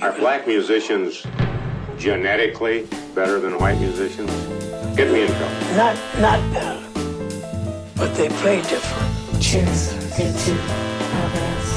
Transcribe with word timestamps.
Are 0.00 0.12
black 0.18 0.46
musicians 0.46 1.22
genetically 1.98 2.86
better 3.14 3.38
than 3.38 3.58
white 3.58 3.78
musicians? 3.78 4.30
Get 4.96 5.12
me 5.12 5.22
in 5.22 5.28
trouble. 5.28 5.76
Not 5.76 5.96
not 6.18 6.40
better, 6.52 6.80
but 7.96 8.14
they 8.16 8.28
play 8.40 8.62
different. 8.62 9.12
The 10.16 10.32
two 10.44 10.56
of 11.22 11.32
us. 11.52 11.68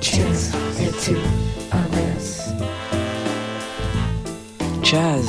Choose 0.00 0.52
the 0.78 0.92
two 1.02 1.18
of 1.72 1.94
us. 2.14 2.52
Jazz, 4.82 5.26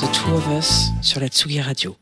The 0.00 0.08
Two 0.12 0.34
of 0.36 0.46
Us 0.48 0.90
sur 1.02 1.20
la 1.20 1.28
Tsugi 1.28 1.60
Radio. 1.60 1.96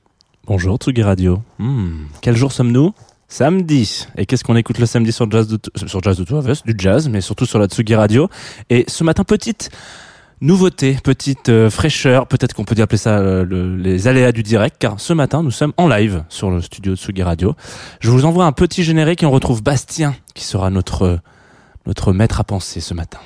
Bonjour 0.45 0.77
Tsugi 0.79 1.03
Radio. 1.03 1.43
Hmm, 1.59 2.07
Quel 2.21 2.37
jour 2.37 2.53
sommes-nous? 2.53 2.93
Samedi. 3.35 4.07
Et 4.17 4.27
qu'est-ce 4.27 4.45
qu'on 4.45 4.55
écoute 4.55 4.79
le 4.79 4.87
samedi 4.87 5.11
sur 5.11 5.29
Jazz 5.29 5.49
de, 5.49 5.59
sur 5.87 6.01
Jazz 6.01 6.17
de 6.19 6.73
Du 6.73 6.75
jazz, 6.79 7.09
mais 7.09 7.21
surtout 7.21 7.47
sur 7.47 7.59
la 7.59 7.67
Tsugi 7.67 7.97
Radio. 7.97 8.29
Et 8.71 8.85
ce 8.87 9.03
matin, 9.03 9.25
petite 9.25 9.71
nouveauté, 10.41 10.97
petite 11.03 11.49
euh, 11.49 11.69
fraîcheur, 11.69 12.29
peut-être 12.29 12.55
qu'on 12.55 12.65
peut 12.65 12.81
appeler 12.81 12.97
ça 12.97 13.19
euh, 13.19 13.45
le- 13.45 13.75
les 13.77 14.07
aléas 14.07 14.31
du 14.31 14.45
direct, 14.45 14.77
car 14.79 15.01
ce 15.01 15.13
matin, 15.13 15.43
nous 15.43 15.51
sommes 15.51 15.73
en 15.79 15.89
live 15.89 16.23
sur 16.29 16.49
le 16.53 16.63
studio 16.63 16.95
Tsugi 16.95 17.25
Radio. 17.25 17.57
Je 17.99 18.09
vous 18.09 18.25
envoie 18.25 18.45
un 18.45 18.53
petit 18.53 18.85
générique 18.85 19.25
et 19.25 19.27
on 19.27 19.33
retrouve 19.33 19.65
Bastien, 19.65 20.15
qui 20.35 20.45
sera 20.45 20.71
notre, 20.71 21.19
notre 21.87 22.13
maître 22.13 22.39
à 22.39 22.45
penser 22.45 22.79
ce 22.81 22.95
matin. 22.95 23.19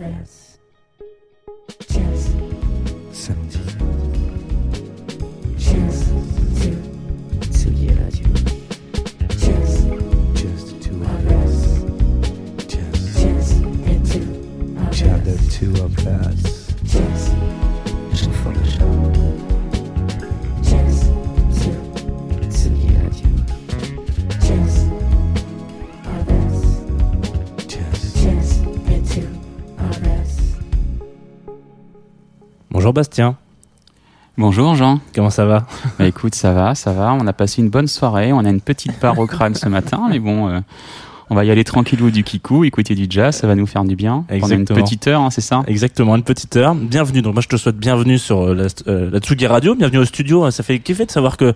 Of 0.00 0.20
us. 0.20 0.58
Choose. 1.90 2.28
Samedi, 3.12 3.62
Choose 5.58 6.00
two. 6.60 6.76
Tsugi 7.50 7.88
Radio. 7.98 8.28
Choose 9.42 9.74
just 10.40 10.82
two 10.82 10.96
of 11.02 11.08
of 11.08 11.32
us. 11.32 11.54
us. 11.54 12.64
Just, 12.66 13.20
Choose 13.20 13.50
the 13.60 13.94
two 14.12 14.26
of 14.78 14.90
just 14.92 15.24
the 15.24 15.32
us. 15.34 15.56
two 15.56 15.72
of 15.84 16.06
us. 16.06 16.57
Bonjour 32.78 32.92
Bastien, 32.92 33.34
Bonjour 34.36 34.76
Jean. 34.76 35.00
comment 35.12 35.30
ça 35.30 35.44
va 35.44 35.66
Bah 35.98 36.06
écoute, 36.06 36.36
ça 36.36 36.52
va, 36.52 36.76
ça 36.76 36.92
va. 36.92 37.12
On 37.12 37.26
a 37.26 37.32
passé 37.32 37.60
une 37.60 37.70
bonne 37.70 37.88
soirée. 37.88 38.32
On 38.32 38.44
a 38.44 38.50
une 38.50 38.60
petite 38.60 39.00
barre 39.00 39.18
au 39.18 39.26
crâne 39.26 39.56
ce 39.56 39.68
matin, 39.68 40.06
mais 40.08 40.20
bon, 40.20 40.48
euh, 40.48 40.60
on 41.28 41.34
va 41.34 41.44
y 41.44 41.50
aller 41.50 41.64
tranquillou 41.64 42.12
du 42.12 42.22
kikou, 42.22 42.62
écouter 42.62 42.94
du 42.94 43.08
jazz, 43.10 43.34
ça 43.34 43.48
va 43.48 43.56
nous 43.56 43.66
faire 43.66 43.82
du 43.82 43.96
bien. 43.96 44.24
Pendant 44.28 44.46
une 44.46 44.52
Exactement. 44.60 44.80
petite 44.84 45.06
heure, 45.08 45.22
hein, 45.22 45.30
c'est 45.30 45.40
ça 45.40 45.64
Exactement, 45.66 46.14
une 46.14 46.22
petite 46.22 46.54
heure. 46.54 46.76
Bienvenue. 46.76 47.20
Donc 47.20 47.34
moi 47.34 47.42
je 47.42 47.48
te 47.48 47.56
souhaite 47.56 47.78
bienvenue 47.78 48.16
sur 48.16 48.42
euh, 48.42 48.54
la, 48.54 48.66
euh, 48.86 49.10
la 49.10 49.18
Tsugi 49.18 49.48
Radio, 49.48 49.74
bienvenue 49.74 49.98
au 49.98 50.04
studio. 50.04 50.48
Ça 50.52 50.62
fait 50.62 50.78
kiffer 50.78 51.04
de 51.04 51.10
savoir 51.10 51.36
que 51.36 51.54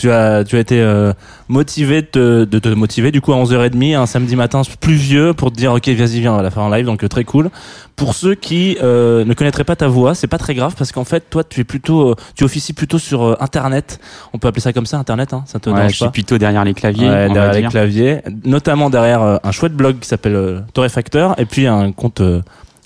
tu 0.00 0.10
as 0.10 0.44
tu 0.44 0.56
as 0.56 0.60
été 0.60 0.80
euh, 0.80 1.12
motivé 1.48 2.00
de 2.02 2.06
te, 2.06 2.44
de 2.44 2.58
te 2.58 2.68
motiver 2.70 3.12
du 3.12 3.20
coup 3.20 3.32
à 3.32 3.36
11h30 3.36 3.96
un 3.96 4.06
samedi 4.06 4.34
matin 4.34 4.62
pluvieux 4.80 5.34
pour 5.34 5.52
te 5.52 5.56
dire 5.56 5.72
OK, 5.72 5.86
vas-y 5.88 6.20
viens, 6.20 6.32
on 6.32 6.36
va 6.36 6.42
la 6.42 6.50
faire 6.50 6.62
en 6.62 6.70
live 6.70 6.86
donc 6.86 7.04
euh, 7.04 7.08
très 7.08 7.24
cool. 7.24 7.50
Pour 7.96 8.14
ceux 8.14 8.34
qui 8.34 8.78
euh, 8.82 9.24
ne 9.26 9.34
connaîtraient 9.34 9.64
pas 9.64 9.76
ta 9.76 9.88
voix, 9.88 10.14
c'est 10.14 10.26
pas 10.26 10.38
très 10.38 10.54
grave 10.54 10.74
parce 10.76 10.90
qu'en 10.90 11.04
fait 11.04 11.28
toi 11.28 11.44
tu 11.44 11.60
es 11.60 11.64
plutôt 11.64 12.14
tu 12.34 12.44
officies 12.44 12.72
plutôt 12.72 12.98
sur 12.98 13.40
internet. 13.42 14.00
On 14.32 14.38
peut 14.38 14.48
appeler 14.48 14.62
ça 14.62 14.72
comme 14.72 14.86
ça 14.86 14.96
internet 14.98 15.34
hein, 15.34 15.44
ça 15.46 15.58
te 15.60 15.68
Ouais, 15.68 15.76
dérange 15.76 15.92
je 15.92 15.96
suis 15.96 16.08
plutôt 16.08 16.38
derrière 16.38 16.64
les 16.64 16.74
claviers, 16.74 17.08
Ouais, 17.08 17.26
on 17.28 17.34
derrière 17.34 17.46
va 17.50 17.52
les 17.52 17.60
dire. 17.60 17.70
claviers, 17.70 18.18
notamment 18.44 18.88
derrière 18.88 19.40
un 19.44 19.52
chouette 19.52 19.74
blog 19.74 19.98
qui 20.00 20.08
s'appelle 20.08 20.64
Torréfacteur 20.72 21.38
et 21.38 21.44
puis 21.44 21.66
un 21.66 21.92
compte 21.92 22.22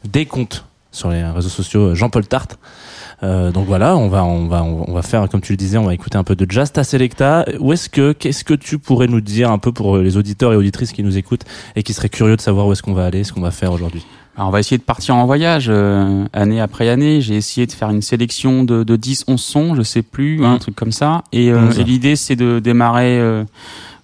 des 0.05 0.27
comptes 0.27 0.65
sur 0.95 1.11
les 1.11 1.23
réseaux 1.25 1.49
sociaux 1.49 1.89
euh, 1.91 1.95
Jean-Paul 1.95 2.27
Tarte. 2.27 2.59
Euh, 3.23 3.53
donc 3.53 3.67
voilà, 3.67 3.97
on 3.97 4.09
va 4.09 4.25
on 4.25 4.47
va 4.49 4.63
on 4.65 4.93
va 4.93 5.03
faire 5.03 5.29
comme 5.29 5.41
tu 5.41 5.53
le 5.53 5.57
disais, 5.57 5.79
on 5.79 5.85
va 5.85 5.95
écouter 5.95 6.17
un 6.19 6.25
peu 6.25 6.35
de 6.35 6.51
jazz 6.51 6.73
ta 6.73 6.83
selecta. 6.85 7.45
Où 7.61 7.73
est-ce 7.73 7.89
que 7.89 8.13
qu'est-ce 8.13 8.45
que 8.45 8.55
tu 8.55 8.79
pourrais 8.79 9.07
nous 9.07 9.21
dire 9.21 9.51
un 9.51 9.59
peu 9.59 9.73
pour 9.73 9.97
euh, 9.97 10.03
les 10.03 10.17
auditeurs 10.17 10.53
et 10.53 10.57
auditrices 10.57 10.93
qui 10.93 11.03
nous 11.03 11.17
écoutent 11.17 11.45
et 11.77 11.83
qui 11.83 11.93
seraient 11.93 12.09
curieux 12.09 12.37
de 12.37 12.41
savoir 12.41 12.67
où 12.67 12.73
est-ce 12.73 12.83
qu'on 12.83 12.93
va 12.95 13.05
aller, 13.07 13.23
ce 13.25 13.33
qu'on 13.33 13.41
va 13.41 13.51
faire 13.51 13.73
aujourd'hui? 13.73 14.05
Alors, 14.37 14.49
on 14.49 14.51
va 14.51 14.59
essayer 14.59 14.79
de 14.79 14.83
partir 14.83 15.15
en 15.15 15.27
voyage 15.27 15.67
euh, 15.69 16.25
année 16.33 16.61
après 16.61 16.89
année. 16.89 17.21
J'ai 17.21 17.37
essayé 17.37 17.69
de 17.69 17.73
faire 17.73 17.91
une 17.91 18.03
sélection 18.03 18.65
de, 18.65 18.83
de 18.83 18.97
10, 18.97 19.27
11 19.29 19.41
sons, 19.41 19.75
je 19.77 19.83
sais 19.83 20.03
plus, 20.03 20.45
un 20.45 20.57
Mm. 20.57 20.59
truc 20.59 20.75
comme 20.75 20.91
ça. 20.91 21.23
Et, 21.33 21.53
euh, 21.53 21.69
11. 21.69 21.79
et 21.79 21.85
l'idée, 21.85 22.17
c'est 22.17 22.35
de 22.35 22.59
démarrer 22.59 23.21
euh, 23.21 23.45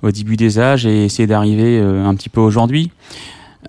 au 0.03 0.12
début 0.12 0.37
des 0.37 0.61
âges 0.61 0.87
et 0.87 1.05
essayer 1.05 1.27
d'arriver 1.27 1.81
euh, 1.81 2.07
un 2.07 2.15
petit 2.15 2.28
peu 2.28 2.41
aujourd'hui. 2.41 2.93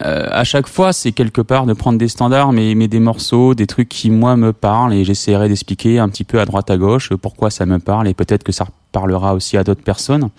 Euh, 0.03 0.27
à 0.31 0.43
chaque 0.43 0.67
fois, 0.67 0.93
c'est 0.93 1.11
quelque 1.11 1.41
part 1.41 1.65
de 1.65 1.73
prendre 1.73 1.97
des 1.97 2.07
standards, 2.07 2.53
mais, 2.53 2.75
mais 2.75 2.87
des 2.87 2.99
morceaux, 2.99 3.53
des 3.53 3.67
trucs 3.67 3.89
qui 3.89 4.09
moi 4.09 4.35
me 4.37 4.53
parlent, 4.53 4.93
et 4.93 5.03
j'essaierai 5.03 5.49
d'expliquer 5.49 5.99
un 5.99 6.09
petit 6.09 6.23
peu 6.23 6.39
à 6.39 6.45
droite 6.45 6.69
à 6.69 6.77
gauche 6.77 7.13
pourquoi 7.13 7.49
ça 7.49 7.65
me 7.65 7.79
parle, 7.79 8.07
et 8.07 8.13
peut-être 8.13 8.43
que 8.43 8.51
ça 8.51 8.65
parlera 8.91 9.33
aussi 9.33 9.57
à 9.57 9.63
d'autres 9.63 9.83
personnes. 9.83 10.29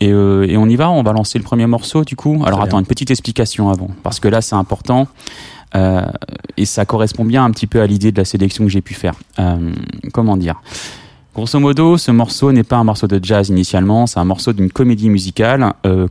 Et, 0.00 0.12
euh, 0.12 0.46
et 0.46 0.56
on 0.56 0.66
y 0.66 0.76
va, 0.76 0.90
on 0.90 1.02
va 1.02 1.12
lancer 1.12 1.38
le 1.38 1.44
premier 1.44 1.66
morceau 1.66 2.04
du 2.04 2.16
coup. 2.16 2.42
Alors 2.44 2.60
attends, 2.60 2.76
bien. 2.76 2.80
une 2.80 2.86
petite 2.86 3.10
explication 3.10 3.70
avant, 3.70 3.90
parce 4.02 4.20
que 4.20 4.28
là 4.28 4.40
c'est 4.40 4.56
important. 4.56 5.08
Euh, 5.74 6.06
et 6.56 6.64
ça 6.64 6.84
correspond 6.84 7.24
bien 7.24 7.44
un 7.44 7.50
petit 7.50 7.66
peu 7.66 7.80
à 7.80 7.86
l'idée 7.86 8.12
de 8.12 8.18
la 8.18 8.24
sélection 8.24 8.64
que 8.64 8.70
j'ai 8.70 8.82
pu 8.82 8.94
faire. 8.94 9.14
Euh, 9.38 9.72
comment 10.12 10.36
dire? 10.36 10.60
Grosso 11.34 11.58
modo, 11.58 11.98
ce 11.98 12.10
morceau 12.10 12.52
n'est 12.52 12.62
pas 12.62 12.76
un 12.76 12.84
morceau 12.84 13.06
de 13.06 13.22
jazz 13.22 13.50
initialement, 13.50 14.06
c'est 14.06 14.18
un 14.18 14.24
morceau 14.24 14.52
d'une 14.54 14.70
comédie 14.70 15.10
musicale 15.10 15.74
euh, 15.84 16.08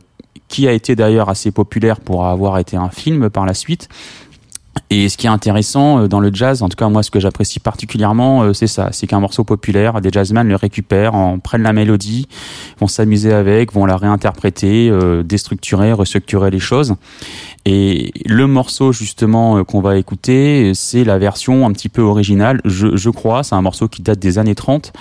qui 0.48 0.68
a 0.68 0.72
été 0.72 0.96
d'ailleurs 0.96 1.28
assez 1.28 1.50
populaire 1.50 2.00
pour 2.00 2.26
avoir 2.26 2.58
été 2.58 2.76
un 2.76 2.90
film 2.90 3.30
par 3.30 3.46
la 3.46 3.54
suite. 3.54 3.88
Et 4.90 5.08
ce 5.08 5.16
qui 5.16 5.26
est 5.26 5.30
intéressant 5.30 6.00
euh, 6.00 6.08
dans 6.08 6.20
le 6.20 6.30
jazz, 6.32 6.62
en 6.62 6.68
tout 6.68 6.76
cas 6.76 6.88
moi 6.88 7.02
ce 7.02 7.10
que 7.10 7.18
j'apprécie 7.18 7.60
particulièrement, 7.60 8.42
euh, 8.42 8.52
c'est 8.52 8.66
ça, 8.66 8.90
c'est 8.92 9.06
qu'un 9.06 9.20
morceau 9.20 9.42
populaire, 9.42 10.00
des 10.00 10.10
jazzmen 10.10 10.46
le 10.46 10.54
récupèrent, 10.54 11.14
en 11.14 11.38
prennent 11.38 11.62
la 11.62 11.72
mélodie, 11.72 12.28
vont 12.78 12.86
s'amuser 12.86 13.32
avec, 13.32 13.72
vont 13.72 13.86
la 13.86 13.96
réinterpréter, 13.96 14.88
euh, 14.90 15.22
déstructurer, 15.22 15.92
restructurer 15.92 16.50
les 16.50 16.58
choses. 16.58 16.94
Et 17.64 18.12
le 18.26 18.46
morceau 18.46 18.92
justement 18.92 19.58
euh, 19.58 19.64
qu'on 19.64 19.80
va 19.80 19.96
écouter, 19.96 20.72
c'est 20.74 21.02
la 21.02 21.18
version 21.18 21.66
un 21.66 21.72
petit 21.72 21.88
peu 21.88 22.02
originale, 22.02 22.60
je, 22.64 22.96
je 22.96 23.10
crois. 23.10 23.42
C'est 23.42 23.56
un 23.56 23.62
morceau 23.62 23.88
qui 23.88 24.02
date 24.02 24.20
des 24.20 24.38
années 24.38 24.54
30, 24.54 24.92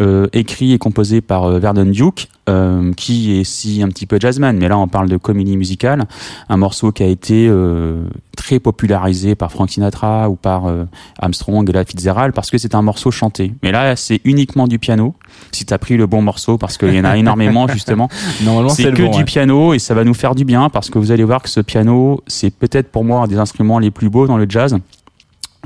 euh, 0.00 0.26
écrit 0.32 0.72
et 0.72 0.78
composé 0.78 1.20
par 1.20 1.48
Verdon 1.60 1.84
Duke, 1.84 2.28
euh, 2.48 2.92
qui 2.94 3.38
est 3.38 3.44
si 3.44 3.82
un 3.82 3.88
petit 3.88 4.06
peu 4.06 4.18
jazzman, 4.18 4.56
mais 4.56 4.68
là 4.68 4.78
on 4.78 4.88
parle 4.88 5.08
de 5.08 5.16
comédie 5.16 5.56
musicale. 5.56 6.06
Un 6.48 6.56
morceau 6.56 6.92
qui 6.92 7.02
a 7.02 7.06
été 7.06 7.46
euh, 7.48 8.04
très 8.36 8.58
popularisé 8.58 9.34
par 9.34 9.52
Frank 9.52 9.70
Sinatra 9.70 10.30
ou 10.30 10.36
par 10.36 10.66
euh, 10.66 10.84
Armstrong 11.18 11.68
et 11.68 11.72
la 11.72 11.84
Fitzgerald 11.84 12.34
parce 12.34 12.50
que 12.50 12.58
c'est 12.58 12.74
un 12.74 12.82
morceau 12.82 13.10
chanté. 13.10 13.52
Mais 13.62 13.70
là 13.70 13.96
c'est 13.96 14.20
uniquement 14.24 14.66
du 14.66 14.78
piano. 14.78 15.14
Si 15.52 15.66
t'as 15.66 15.78
pris 15.78 15.96
le 15.96 16.06
bon 16.06 16.22
morceau, 16.22 16.58
parce 16.58 16.78
qu'il 16.78 16.94
y 16.94 17.00
en 17.00 17.04
a 17.04 17.16
énormément 17.18 17.68
justement. 17.68 18.08
Normalement 18.42 18.70
C'est 18.70 18.92
que 18.94 19.02
bon, 19.02 19.10
du 19.10 19.18
ouais. 19.18 19.24
piano 19.24 19.74
et 19.74 19.78
ça 19.78 19.94
va 19.94 20.04
nous 20.04 20.14
faire 20.14 20.34
du 20.34 20.44
bien 20.44 20.70
parce 20.70 20.90
que 20.90 20.98
vous 20.98 21.12
allez 21.12 21.24
voir 21.24 21.42
que 21.42 21.50
ce 21.50 21.60
piano, 21.60 22.22
c'est 22.26 22.50
peut-être 22.50 22.90
pour 22.90 23.04
moi 23.04 23.22
un 23.22 23.26
des 23.26 23.38
instruments 23.38 23.78
les 23.78 23.90
plus 23.90 24.08
beaux 24.08 24.26
dans 24.26 24.38
le 24.38 24.46
jazz. 24.48 24.78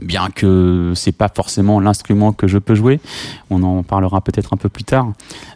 Bien 0.02 0.28
que 0.34 0.92
c'est 0.96 1.12
pas 1.12 1.30
forcément 1.34 1.78
l'instrument 1.78 2.32
que 2.32 2.48
je 2.48 2.58
peux 2.58 2.74
jouer, 2.74 3.00
on 3.50 3.62
en 3.62 3.82
parlera 3.82 4.20
peut-être 4.20 4.52
un 4.52 4.56
peu 4.56 4.68
plus 4.68 4.84
tard. 4.84 5.12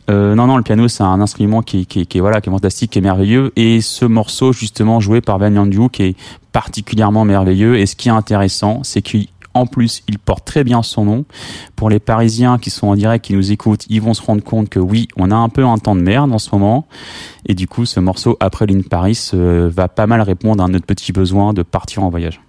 Euh, 0.08 0.34
non, 0.34 0.46
non, 0.46 0.56
le 0.56 0.62
piano 0.62 0.86
c'est 0.88 1.02
un 1.02 1.20
instrument 1.20 1.62
qui, 1.62 1.86
qui, 1.86 2.06
qui 2.06 2.20
voilà, 2.20 2.40
qui 2.40 2.48
est 2.48 2.52
fantastique, 2.52 2.92
qui 2.92 2.98
est 2.98 3.02
merveilleux. 3.02 3.52
Et 3.56 3.80
ce 3.80 4.04
morceau 4.04 4.52
justement 4.52 5.00
joué 5.00 5.20
par 5.20 5.38
Van 5.38 5.52
Yandu 5.52 5.88
qui 5.90 6.02
est 6.04 6.16
particulièrement 6.52 7.24
merveilleux. 7.24 7.76
Et 7.76 7.86
ce 7.86 7.96
qui 7.96 8.08
est 8.08 8.12
intéressant, 8.12 8.82
c'est 8.84 9.02
qu'en 9.02 9.66
plus 9.66 10.02
il 10.08 10.18
porte 10.18 10.44
très 10.44 10.62
bien 10.62 10.82
son 10.82 11.04
nom. 11.04 11.24
Pour 11.74 11.90
les 11.90 11.98
Parisiens 11.98 12.58
qui 12.58 12.70
sont 12.70 12.86
en 12.86 12.94
direct, 12.94 13.24
qui 13.24 13.34
nous 13.34 13.50
écoutent, 13.50 13.84
ils 13.88 14.00
vont 14.00 14.14
se 14.14 14.22
rendre 14.22 14.44
compte 14.44 14.68
que 14.68 14.78
oui, 14.78 15.08
on 15.16 15.30
a 15.32 15.36
un 15.36 15.48
peu 15.48 15.64
un 15.64 15.78
temps 15.78 15.96
de 15.96 16.02
merde 16.02 16.32
en 16.32 16.38
ce 16.38 16.50
moment. 16.52 16.86
Et 17.46 17.54
du 17.54 17.66
coup, 17.66 17.84
ce 17.84 17.98
morceau 17.98 18.36
après 18.38 18.66
l'In 18.66 18.82
Paris 18.82 19.30
euh, 19.34 19.68
va 19.74 19.88
pas 19.88 20.06
mal 20.06 20.20
répondre 20.20 20.62
à 20.62 20.68
notre 20.68 20.86
petit 20.86 21.12
besoin 21.12 21.52
de 21.52 21.62
partir 21.62 22.04
en 22.04 22.10
voyage. 22.10 22.40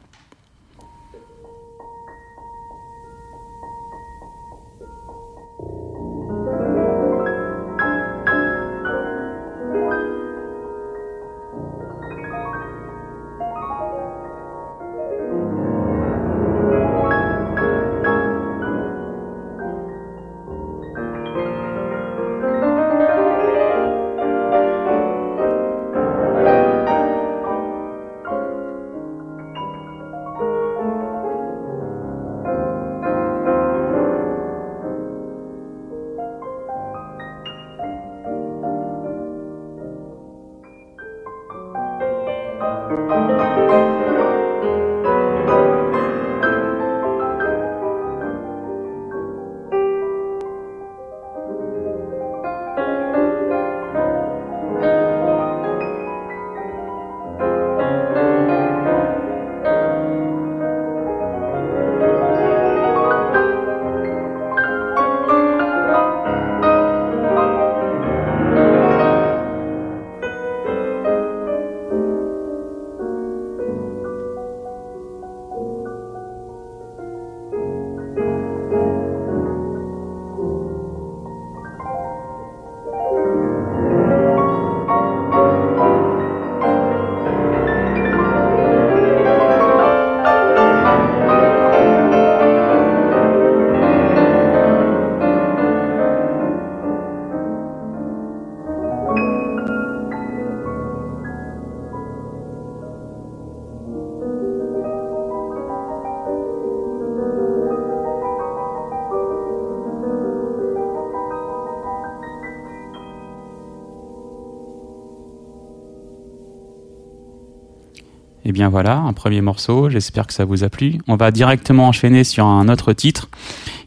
Bien 118.52 118.70
voilà, 118.70 118.98
un 118.98 119.14
premier 119.14 119.42
morceau, 119.42 119.90
j'espère 119.90 120.28
que 120.28 120.34
ça 120.34 120.46
vous 120.46 120.64
a 120.64 120.70
plu. 120.70 121.00
On 121.08 121.16
va 121.16 121.32
directement 121.32 121.88
enchaîner 121.88 122.24
sur 122.24 122.46
un 122.46 122.70
autre 122.70 122.94
titre 122.94 123.30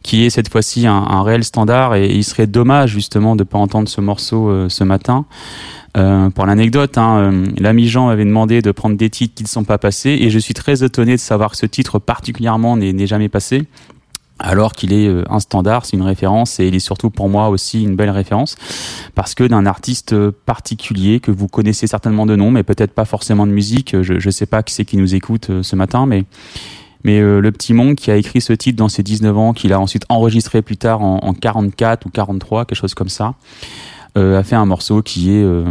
qui 0.03 0.25
est 0.25 0.31
cette 0.31 0.49
fois-ci 0.49 0.87
un, 0.87 1.23
réel 1.23 1.45
standard 1.45 1.95
et 1.95 2.07
il 2.07 2.25
serait 2.25 2.47
dommage 2.47 2.91
justement 2.91 3.37
de 3.37 3.45
pas 3.45 3.59
entendre 3.59 3.89
ce 3.89 4.01
morceau 4.01 4.49
euh, 4.49 4.69
ce 4.69 4.85
matin. 4.85 5.27
Euh, 5.97 6.31
pour 6.31 6.47
l'anecdote, 6.47 6.99
hein, 6.99 7.19
euh, 7.19 7.47
l'ami 7.59 7.89
Jean 7.89 8.09
avait 8.09 8.25
demandé 8.25 8.62
de 8.62 8.71
prendre 8.71 8.97
des 8.97 9.11
titres 9.11 9.35
qui 9.35 9.43
ne 9.43 9.49
sont 9.49 9.65
pas 9.65 9.79
passés 9.79 10.17
et 10.21 10.31
je 10.31 10.39
suis 10.39 10.55
très 10.55 10.85
étonné 10.85 11.12
de 11.12 11.21
savoir 11.21 11.51
que 11.51 11.57
ce 11.57 11.67
titre 11.67 11.99
particulièrement 11.99 12.77
n'est 12.77 13.07
jamais 13.07 13.29
passé 13.29 13.67
alors 14.40 14.72
qu'il 14.72 14.92
est 14.92 15.06
euh, 15.06 15.25
un 15.31 15.38
standard, 15.38 15.84
c'est 15.87 15.96
une 15.96 16.02
référence 16.02 16.58
et 16.58 16.66
il 16.66 16.75
est 16.75 16.81
surtout 16.81 17.10
pour 17.10 17.28
moi 17.28 17.48
aussi 17.48 17.82
une 17.82 17.94
belle 17.94 18.10
référence 18.10 18.56
parce 19.14 19.34
que 19.34 19.44
d'un 19.44 19.66
artiste 19.66 20.12
euh, 20.12 20.32
particulier 20.46 21.20
que 21.20 21.31
vous 21.31 21.46
connaissez 21.46 21.87
certainement 21.87 22.26
de 22.26 22.37
nom 22.37 22.50
mais 22.50 22.62
peut-être 22.62 22.92
pas 22.92 23.04
forcément 23.04 23.46
de 23.46 23.52
musique, 23.52 24.00
je 24.02 24.14
ne 24.14 24.31
sais 24.31 24.46
pas 24.46 24.62
qui 24.62 24.75
c'est 24.75 24.84
qui 24.84 24.96
nous 24.96 25.14
écoute 25.14 25.50
euh, 25.50 25.62
ce 25.62 25.76
matin 25.76 26.06
mais 26.06 26.25
mais 27.04 27.20
euh, 27.20 27.40
le 27.40 27.52
petit 27.52 27.72
Monk 27.72 27.96
qui 27.96 28.10
a 28.10 28.16
écrit 28.16 28.40
ce 28.40 28.52
titre 28.52 28.76
dans 28.76 28.88
ses 28.88 29.02
19 29.02 29.37
ans, 29.37 29.52
qu'il 29.52 29.72
a 29.72 29.81
ensuite 29.81 30.04
enregistré 30.08 30.62
plus 30.62 30.76
tard 30.76 31.02
en, 31.02 31.19
en 31.19 31.32
44 31.32 32.06
ou 32.06 32.10
43, 32.10 32.64
quelque 32.64 32.76
chose 32.76 32.94
comme 32.94 33.08
ça, 33.08 33.34
euh, 33.34 34.00
a 34.15 34.43
fait 34.43 34.57
un 34.57 34.67
morceau 34.67 35.03
qui 35.03 35.31
est 35.33 35.43
euh, 35.43 35.65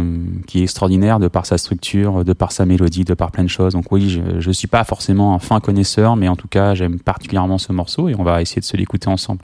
qui 0.46 0.60
est 0.60 0.62
extraordinaire 0.62 1.18
de 1.18 1.28
par 1.28 1.46
sa 1.46 1.58
structure, 1.58 2.24
de 2.24 2.32
par 2.32 2.52
sa 2.52 2.66
mélodie, 2.66 3.04
de 3.04 3.14
par 3.14 3.30
plein 3.30 3.44
de 3.44 3.48
choses. 3.48 3.74
Donc 3.74 3.90
oui, 3.92 4.08
je 4.08 4.40
je 4.40 4.50
suis 4.50 4.68
pas 4.68 4.84
forcément 4.84 5.34
un 5.34 5.38
fin 5.38 5.60
connaisseur, 5.60 6.16
mais 6.16 6.28
en 6.28 6.36
tout 6.36 6.48
cas 6.48 6.74
j'aime 6.74 6.98
particulièrement 6.98 7.58
ce 7.58 7.72
morceau 7.72 8.08
et 8.08 8.14
on 8.16 8.22
va 8.22 8.40
essayer 8.42 8.60
de 8.60 8.66
se 8.66 8.76
l'écouter 8.76 9.08
ensemble. 9.08 9.42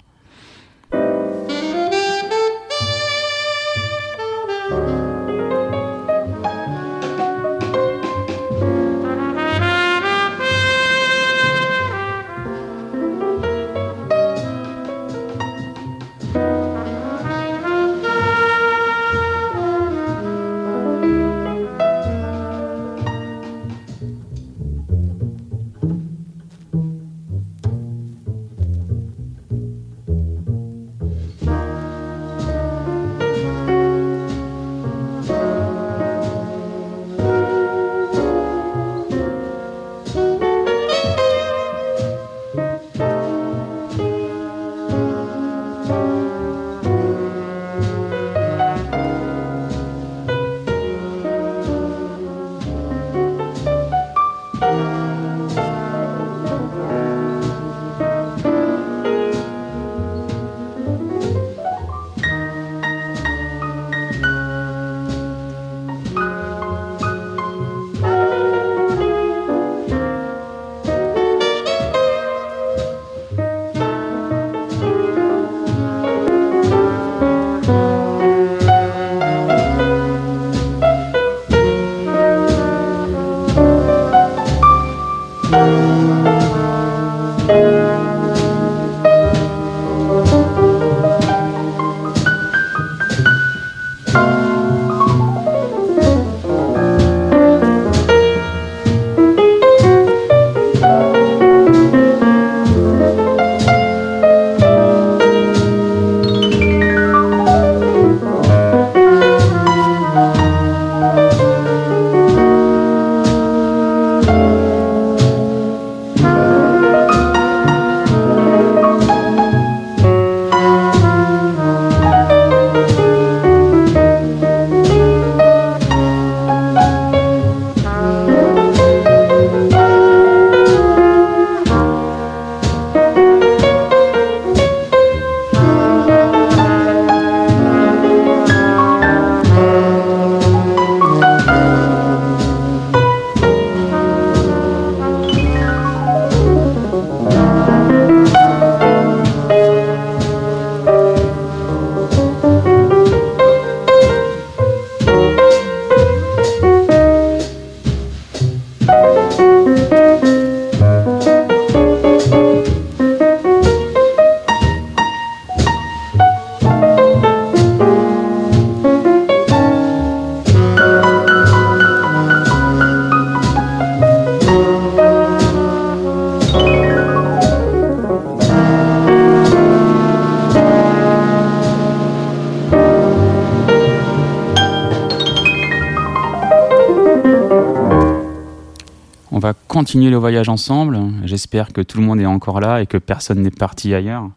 Continuer 189.86 190.10
le 190.10 190.16
voyage 190.16 190.48
ensemble. 190.48 190.98
J'espère 191.22 191.72
que 191.72 191.80
tout 191.80 191.98
le 191.98 192.04
monde 192.04 192.18
est 192.18 192.26
encore 192.26 192.58
là 192.58 192.82
et 192.82 192.86
que 192.86 192.98
personne 192.98 193.40
n'est 193.42 193.52
parti 193.52 193.94
ailleurs. 193.94 194.28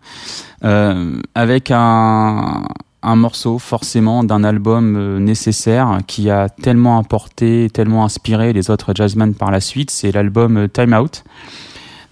Euh, 0.63 1.19
avec 1.33 1.71
un, 1.71 2.67
morceau 3.01 3.57
forcément 3.57 4.23
d'un 4.23 4.43
album 4.43 4.95
euh, 4.95 5.17
nécessaire 5.17 6.01
qui 6.05 6.29
a 6.29 6.49
tellement 6.49 6.99
apporté, 6.99 7.67
tellement 7.73 8.05
inspiré 8.05 8.53
les 8.53 8.69
autres 8.69 8.93
jazzmen 8.93 9.33
par 9.33 9.49
la 9.49 9.59
suite. 9.59 9.89
C'est 9.89 10.11
l'album 10.11 10.55
euh, 10.55 10.67
Time 10.67 10.93
Out 10.93 11.23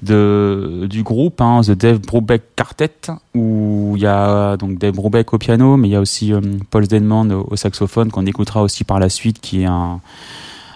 du 0.02 1.04
groupe, 1.04 1.40
hein, 1.40 1.62
The 1.64 1.72
Dave 1.72 2.00
Brubeck 2.00 2.42
Quartet, 2.56 3.12
où 3.36 3.94
il 3.98 4.02
y 4.02 4.08
a 4.08 4.58
donc 4.58 4.80
Dave 4.80 4.94
Brubeck 4.94 5.32
au 5.34 5.38
piano, 5.38 5.78
mais 5.78 5.90
il 5.90 5.92
y 5.92 5.96
a 5.96 6.02
aussi 6.02 6.34
Paul 6.72 6.88
Denman 6.88 7.32
au 7.32 7.56
saxophone 7.56 8.10
qu'on 8.10 8.26
écoutera 8.26 8.64
aussi 8.64 8.84
par 8.84 9.00
la 9.00 9.10
suite, 9.10 9.40
qui 9.40 9.62
est 9.62 9.66
un, 9.66 10.00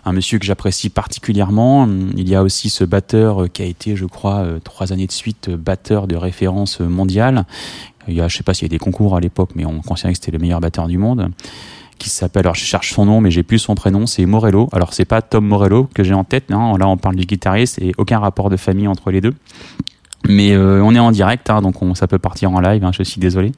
un 0.05 0.13
monsieur 0.13 0.39
que 0.39 0.45
j'apprécie 0.45 0.89
particulièrement. 0.89 1.87
Il 2.15 2.27
y 2.27 2.35
a 2.35 2.43
aussi 2.43 2.69
ce 2.69 2.83
batteur 2.83 3.43
euh, 3.43 3.47
qui 3.47 3.61
a 3.61 3.65
été, 3.65 3.95
je 3.95 4.05
crois, 4.05 4.39
euh, 4.39 4.59
trois 4.59 4.93
années 4.93 5.07
de 5.07 5.11
suite 5.11 5.49
euh, 5.49 5.57
batteur 5.57 6.07
de 6.07 6.15
référence 6.15 6.79
mondiale. 6.79 7.45
Il 8.07 8.15
y 8.15 8.21
a, 8.21 8.27
je 8.27 8.35
sais 8.35 8.43
pas 8.43 8.53
s'il 8.53 8.65
y 8.65 8.71
a 8.71 8.75
des 8.75 8.79
concours 8.79 9.15
à 9.15 9.19
l'époque, 9.19 9.51
mais 9.55 9.65
on 9.65 9.79
considérait 9.81 10.13
que 10.13 10.19
c'était 10.19 10.31
le 10.31 10.39
meilleur 10.39 10.59
batteur 10.59 10.87
du 10.87 10.97
monde. 10.97 11.29
Qui 11.99 12.09
s'appelle, 12.09 12.47
alors 12.47 12.55
je 12.55 12.63
cherche 12.63 12.93
son 12.93 13.05
nom, 13.05 13.21
mais 13.21 13.29
j'ai 13.29 13.43
plus 13.43 13.59
son 13.59 13.75
prénom, 13.75 14.07
c'est 14.07 14.25
Morello. 14.25 14.69
Alors 14.71 14.93
c'est 14.93 15.05
pas 15.05 15.21
Tom 15.21 15.45
Morello 15.45 15.87
que 15.93 16.03
j'ai 16.03 16.15
en 16.15 16.23
tête, 16.23 16.49
hein. 16.49 16.75
là 16.79 16.87
on 16.87 16.97
parle 16.97 17.15
du 17.15 17.25
guitariste 17.25 17.79
et 17.79 17.91
aucun 17.99 18.17
rapport 18.17 18.49
de 18.49 18.57
famille 18.57 18.87
entre 18.87 19.11
les 19.11 19.21
deux. 19.21 19.35
Mais 20.27 20.57
on 20.57 20.95
est 20.95 20.99
en 20.99 21.11
direct, 21.11 21.51
hein, 21.51 21.61
donc 21.61 21.79
on, 21.83 21.93
ça 21.93 22.07
peut 22.07 22.17
partir 22.17 22.51
en 22.51 22.59
live, 22.59 22.83
hein, 22.83 22.91
je 22.91 23.03
suis 23.03 23.19
désolé. 23.21 23.51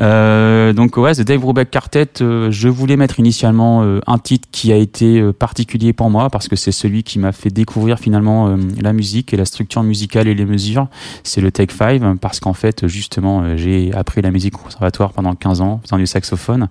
Euh, 0.00 0.72
donc 0.72 0.96
ouais, 0.96 1.14
The 1.14 1.20
Dave 1.20 1.40
Brubeck 1.40 1.70
Quartet, 1.70 2.22
euh, 2.22 2.50
je 2.50 2.68
voulais 2.68 2.96
mettre 2.96 3.20
initialement 3.20 3.82
euh, 3.82 4.00
un 4.06 4.18
titre 4.18 4.48
qui 4.50 4.72
a 4.72 4.76
été 4.76 5.20
euh, 5.20 5.32
particulier 5.32 5.92
pour 5.92 6.08
moi 6.08 6.30
parce 6.30 6.48
que 6.48 6.56
c'est 6.56 6.72
celui 6.72 7.02
qui 7.02 7.18
m'a 7.18 7.32
fait 7.32 7.50
découvrir 7.50 7.98
finalement 7.98 8.48
euh, 8.48 8.56
la 8.80 8.92
musique 8.92 9.34
et 9.34 9.36
la 9.36 9.44
structure 9.44 9.82
musicale 9.82 10.26
et 10.26 10.34
les 10.34 10.46
mesures. 10.46 10.88
C'est 11.22 11.42
le 11.42 11.52
Take 11.52 11.74
5 11.74 12.18
parce 12.18 12.40
qu'en 12.40 12.54
fait 12.54 12.86
justement 12.86 13.42
euh, 13.42 13.56
j'ai 13.56 13.92
appris 13.92 14.22
la 14.22 14.30
musique 14.30 14.54
au 14.54 14.62
conservatoire 14.62 15.12
pendant 15.12 15.34
15 15.34 15.60
ans 15.60 15.80
faisant 15.82 15.98
du 15.98 16.06
saxophone. 16.06 16.68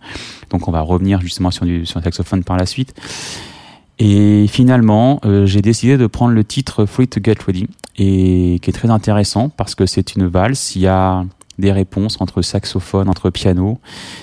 Donc 0.49 0.67
on 0.67 0.71
va 0.71 0.81
revenir 0.81 1.21
justement 1.21 1.51
sur 1.51 1.65
du 1.65 1.85
sur 1.85 1.99
le 1.99 2.03
saxophone 2.03 2.43
par 2.43 2.57
la 2.57 2.65
suite. 2.65 2.95
Et 3.99 4.47
finalement, 4.47 5.19
euh, 5.25 5.45
j'ai 5.45 5.61
décidé 5.61 5.97
de 5.97 6.07
prendre 6.07 6.33
le 6.33 6.43
titre 6.45 6.85
Free 6.85 7.09
to 7.09 7.19
Get 7.21 7.35
Ready, 7.45 7.67
et 7.97 8.59
qui 8.61 8.69
est 8.69 8.73
très 8.73 8.89
intéressant 8.89 9.49
parce 9.49 9.75
que 9.75 9.85
c'est 9.85 10.15
une 10.15 10.25
valse. 10.25 10.75
Il 10.77 10.83
y 10.83 10.87
a 10.87 11.25
des 11.59 11.71
réponses 11.71 12.19
entre 12.19 12.41
saxophone, 12.41 13.09
entre 13.09 13.29
piano. 13.29 13.79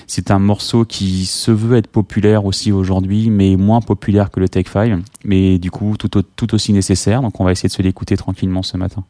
C'est 0.07 0.31
un 0.31 0.39
morceau 0.39 0.85
qui 0.85 1.25
se 1.25 1.51
veut 1.51 1.77
être 1.77 1.87
populaire 1.87 2.45
aussi 2.45 2.71
aujourd'hui, 2.71 3.29
mais 3.29 3.55
moins 3.55 3.81
populaire 3.81 4.31
que 4.31 4.39
le 4.39 4.49
Take 4.49 4.69
5, 4.69 4.99
mais 5.23 5.57
du 5.59 5.71
coup 5.71 5.95
tout, 5.97 6.09
tout 6.09 6.53
aussi 6.53 6.73
nécessaire. 6.73 7.21
Donc 7.21 7.39
on 7.39 7.43
va 7.43 7.51
essayer 7.51 7.69
de 7.69 7.73
se 7.73 7.81
l'écouter 7.81 8.17
tranquillement 8.17 8.63
ce 8.63 8.77
matin. 8.77 9.03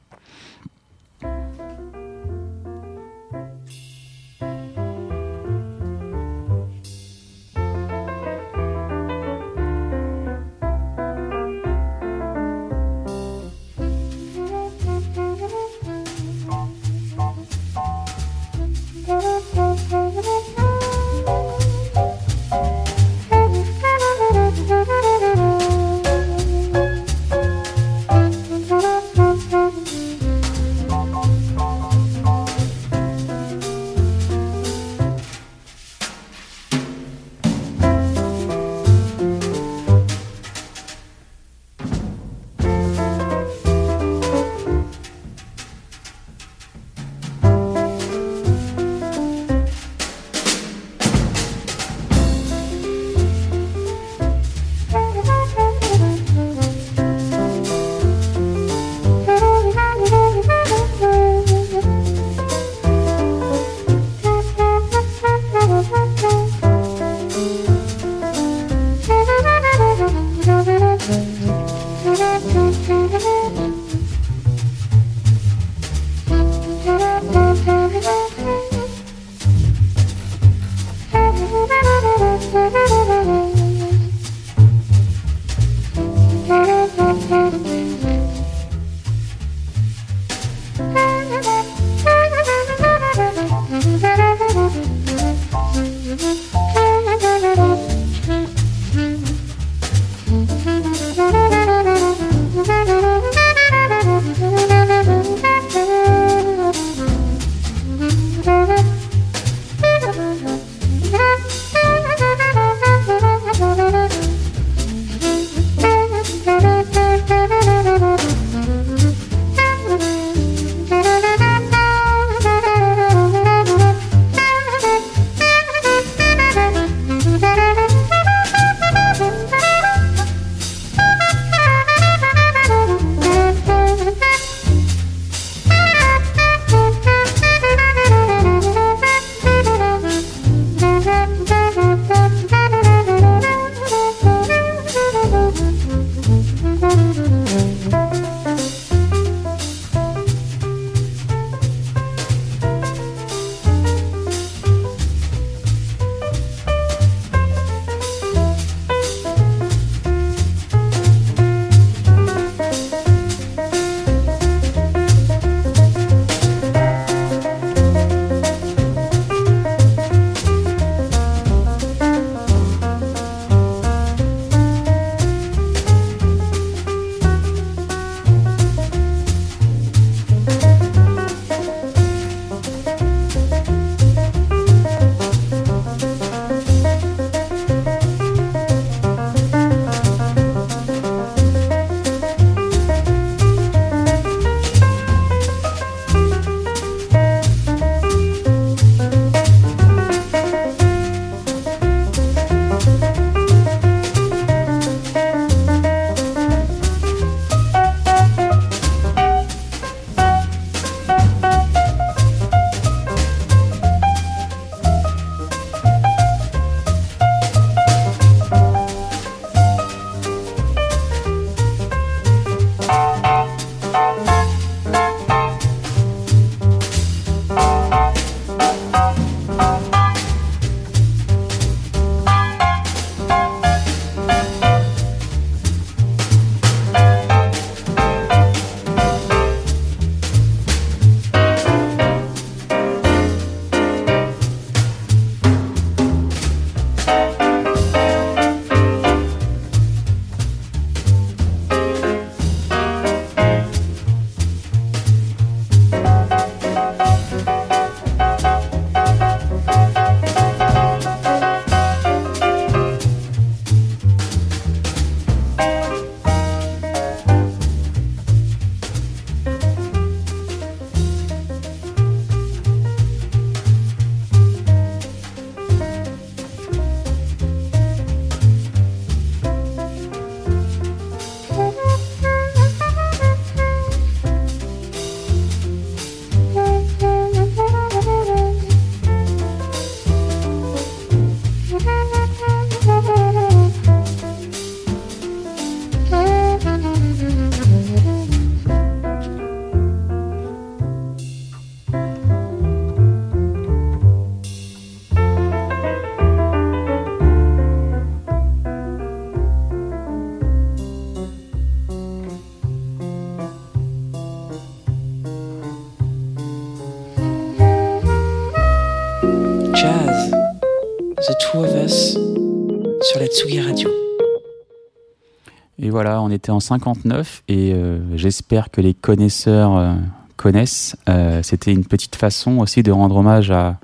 En 326.51 326.59
59 326.59 327.43
et 327.47 327.73
euh, 327.73 327.99
j'espère 328.15 328.71
que 328.71 328.81
les 328.81 328.93
connaisseurs 328.93 329.75
euh, 329.75 329.93
connaissent. 330.35 330.95
Euh, 331.09 331.41
C'était 331.43 331.71
une 331.71 331.85
petite 331.85 332.15
façon 332.15 332.59
aussi 332.59 332.83
de 332.83 332.91
rendre 332.91 333.17
hommage 333.17 333.51
à 333.51 333.77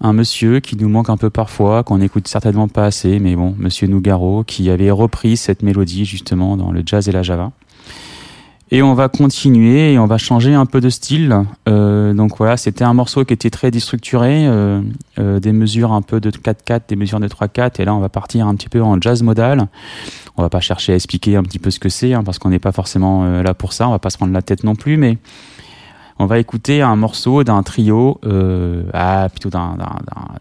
un 0.00 0.12
monsieur 0.12 0.60
qui 0.60 0.76
nous 0.76 0.88
manque 0.88 1.10
un 1.10 1.16
peu 1.16 1.30
parfois, 1.30 1.82
qu'on 1.82 2.00
écoute 2.00 2.28
certainement 2.28 2.68
pas 2.68 2.86
assez, 2.86 3.18
mais 3.18 3.34
bon, 3.34 3.54
monsieur 3.58 3.88
Nougaro, 3.88 4.44
qui 4.44 4.70
avait 4.70 4.90
repris 4.90 5.36
cette 5.36 5.62
mélodie 5.62 6.04
justement 6.04 6.56
dans 6.56 6.70
le 6.70 6.82
jazz 6.86 7.08
et 7.08 7.12
la 7.12 7.22
java. 7.22 7.50
Et 8.70 8.82
on 8.82 8.92
va 8.92 9.08
continuer 9.08 9.94
et 9.94 9.98
on 9.98 10.06
va 10.06 10.18
changer 10.18 10.52
un 10.52 10.66
peu 10.66 10.80
de 10.80 10.90
style. 10.90 11.34
Euh, 11.68 12.12
donc 12.12 12.36
voilà, 12.36 12.58
c'était 12.58 12.84
un 12.84 12.92
morceau 12.92 13.24
qui 13.24 13.32
était 13.32 13.48
très 13.48 13.70
déstructuré, 13.70 14.46
euh, 14.46 14.82
euh, 15.18 15.40
des 15.40 15.52
mesures 15.52 15.92
un 15.92 16.02
peu 16.02 16.20
de 16.20 16.30
4-4, 16.30 16.82
des 16.88 16.96
mesures 16.96 17.18
de 17.18 17.28
3-4. 17.28 17.80
Et 17.80 17.86
là, 17.86 17.94
on 17.94 18.00
va 18.00 18.10
partir 18.10 18.46
un 18.46 18.54
petit 18.56 18.68
peu 18.68 18.82
en 18.82 19.00
jazz 19.00 19.22
modal. 19.22 19.68
On 20.36 20.42
va 20.42 20.50
pas 20.50 20.60
chercher 20.60 20.92
à 20.92 20.96
expliquer 20.96 21.36
un 21.36 21.42
petit 21.42 21.58
peu 21.58 21.70
ce 21.70 21.78
que 21.78 21.88
c'est, 21.88 22.12
hein, 22.12 22.22
parce 22.22 22.38
qu'on 22.38 22.50
n'est 22.50 22.58
pas 22.58 22.72
forcément 22.72 23.40
là 23.42 23.54
pour 23.54 23.72
ça. 23.72 23.88
On 23.88 23.92
va 23.92 23.98
pas 23.98 24.10
se 24.10 24.18
prendre 24.18 24.34
la 24.34 24.42
tête 24.42 24.64
non 24.64 24.74
plus, 24.74 24.98
mais 24.98 25.16
on 26.18 26.26
va 26.26 26.38
écouter 26.38 26.82
un 26.82 26.96
morceau 26.96 27.44
d'un 27.44 27.62
trio, 27.62 28.20
euh, 28.24 28.82
ah, 28.92 29.28
plutôt 29.30 29.50
d'un, 29.50 29.76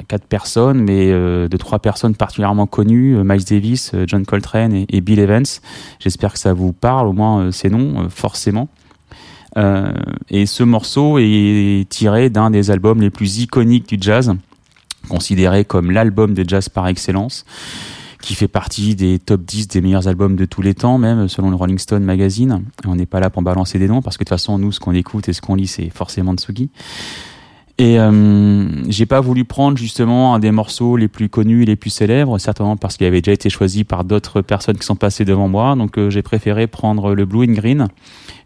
quatre 0.07 0.25
personnes, 0.25 0.81
mais 0.81 1.11
euh, 1.11 1.47
de 1.47 1.57
trois 1.57 1.79
personnes 1.79 2.15
particulièrement 2.15 2.65
connues, 2.65 3.15
euh, 3.15 3.23
Miles 3.23 3.43
Davis, 3.43 3.91
euh, 3.93 4.05
John 4.07 4.25
Coltrane 4.25 4.73
et, 4.73 4.85
et 4.89 5.01
Bill 5.01 5.19
Evans. 5.19 5.45
J'espère 5.99 6.33
que 6.33 6.39
ça 6.39 6.53
vous 6.53 6.73
parle, 6.73 7.07
au 7.07 7.13
moins 7.13 7.41
euh, 7.41 7.51
ces 7.51 7.69
noms, 7.69 8.09
forcément. 8.09 8.67
Et 10.29 10.45
ce 10.45 10.61
morceau 10.61 11.17
est 11.17 11.89
tiré 11.89 12.29
d'un 12.29 12.51
des 12.51 12.69
albums 12.69 13.01
les 13.01 13.09
plus 13.09 13.39
iconiques 13.39 13.89
du 13.89 13.97
jazz, 13.99 14.35
considéré 15.09 15.65
comme 15.65 15.89
l'album 15.89 16.35
de 16.35 16.47
jazz 16.47 16.69
par 16.69 16.87
excellence, 16.87 17.43
qui 18.21 18.35
fait 18.35 18.47
partie 18.47 18.95
des 18.95 19.19
top 19.19 19.43
10 19.43 19.67
des 19.67 19.81
meilleurs 19.81 20.07
albums 20.07 20.35
de 20.35 20.45
tous 20.45 20.61
les 20.61 20.73
temps, 20.73 20.97
même 20.97 21.27
selon 21.27 21.49
le 21.49 21.55
Rolling 21.55 21.77
Stone 21.77 22.03
magazine. 22.03 22.63
On 22.85 22.95
n'est 22.95 23.05
pas 23.05 23.19
là 23.19 23.29
pour 23.29 23.41
balancer 23.41 23.79
des 23.79 23.87
noms, 23.87 24.01
parce 24.01 24.17
que 24.17 24.23
de 24.23 24.29
toute 24.29 24.37
façon, 24.37 24.57
nous, 24.57 24.71
ce 24.71 24.79
qu'on 24.79 24.93
écoute 24.93 25.29
et 25.29 25.33
ce 25.33 25.41
qu'on 25.41 25.55
lit, 25.55 25.67
c'est 25.67 25.89
forcément 25.89 26.33
Tsugi. 26.35 26.69
Et 27.79 27.99
euh, 27.99 28.65
j'ai 28.89 29.05
pas 29.05 29.21
voulu 29.21 29.45
prendre 29.45 29.77
justement 29.77 30.33
un 30.33 30.39
des 30.39 30.49
morceaux 30.49 30.97
les 30.97 31.07
plus 31.07 31.29
connus, 31.29 31.63
les 31.63 31.75
plus 31.75 31.91
célèbres, 31.91 32.39
certainement 32.39 32.75
parce 32.75 32.97
qu'il 32.97 33.05
avait 33.05 33.21
déjà 33.21 33.33
été 33.33 33.51
choisi 33.51 33.83
par 33.83 34.03
d'autres 34.03 34.41
personnes 34.41 34.77
qui 34.77 34.85
sont 34.85 34.95
passées 34.95 35.25
devant 35.25 35.47
moi. 35.47 35.75
Donc 35.75 35.99
euh, 35.99 36.09
j'ai 36.09 36.23
préféré 36.23 36.65
prendre 36.65 37.13
le 37.13 37.25
Blue 37.25 37.47
and 37.47 37.53
Green, 37.53 37.87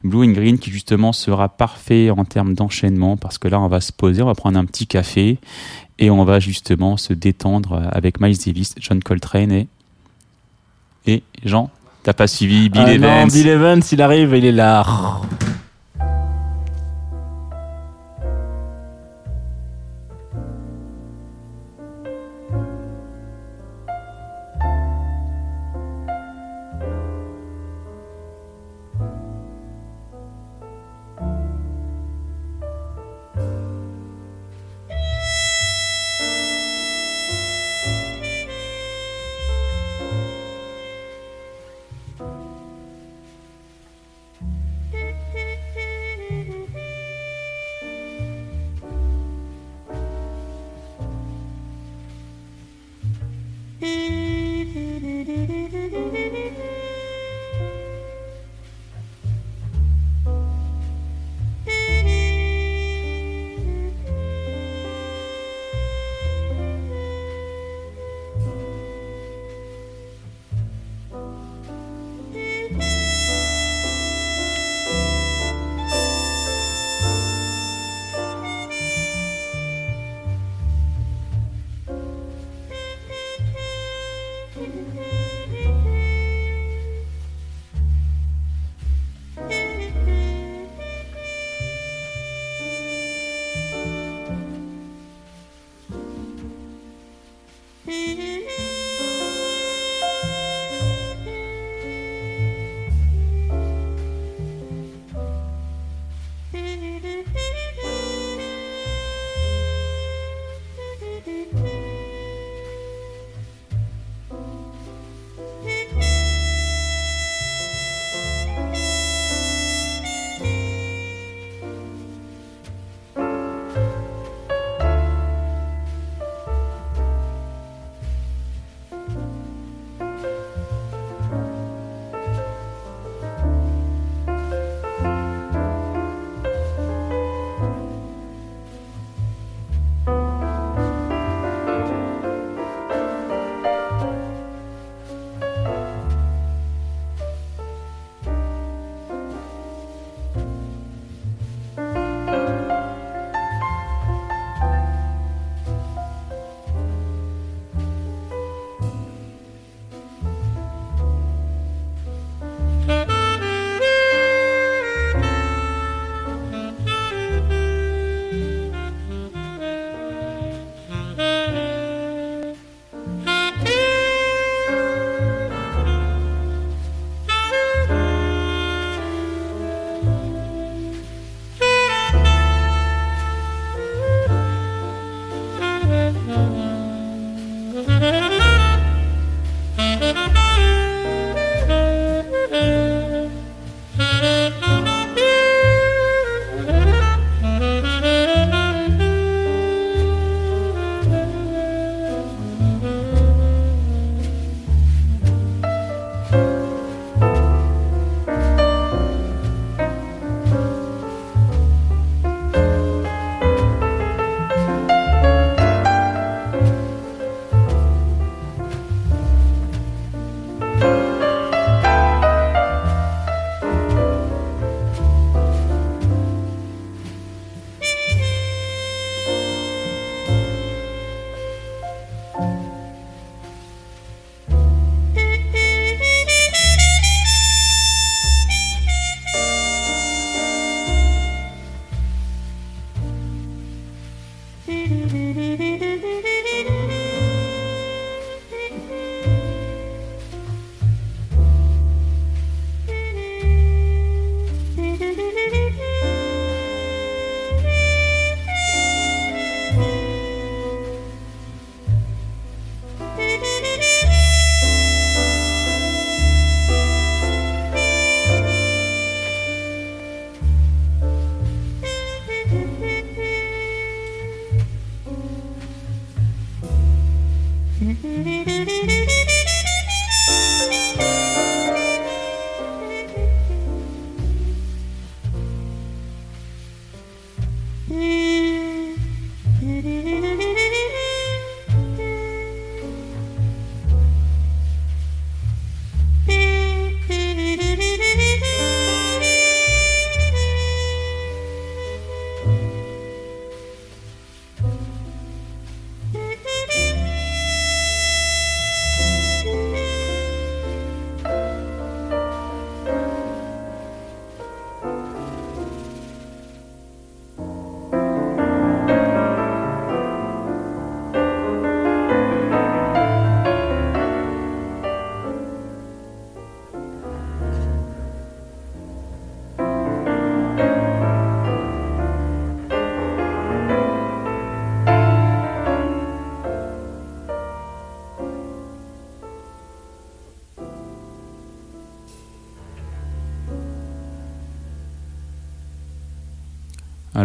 Blue 0.03 0.25
and 0.27 0.31
Green 0.31 0.57
qui 0.57 0.71
justement 0.71 1.13
sera 1.13 1.49
parfait 1.49 2.09
en 2.09 2.25
termes 2.25 2.53
d'enchaînement 2.53 3.17
parce 3.17 3.37
que 3.37 3.47
là 3.47 3.59
on 3.59 3.67
va 3.67 3.81
se 3.81 3.91
poser, 3.91 4.21
on 4.21 4.27
va 4.27 4.35
prendre 4.35 4.57
un 4.57 4.65
petit 4.65 4.87
café 4.87 5.37
et 5.99 6.09
on 6.09 6.23
va 6.23 6.39
justement 6.39 6.97
se 6.97 7.13
détendre 7.13 7.81
avec 7.91 8.19
Miles 8.19 8.37
Davis, 8.45 8.75
John 8.79 9.01
Coltrane 9.01 9.51
et 9.51 9.67
et 11.07 11.23
Jean. 11.43 11.69
T'as 12.03 12.13
pas 12.13 12.27
suivi 12.27 12.69
Bill 12.69 12.81
Ah 12.85 12.97
non, 12.97 13.07
Evans 13.07 13.27
Bill 13.29 13.47
Evans, 13.47 13.81
il 13.91 14.01
arrive, 14.01 14.33
il 14.35 14.45
est 14.45 14.51
là. 14.51 14.85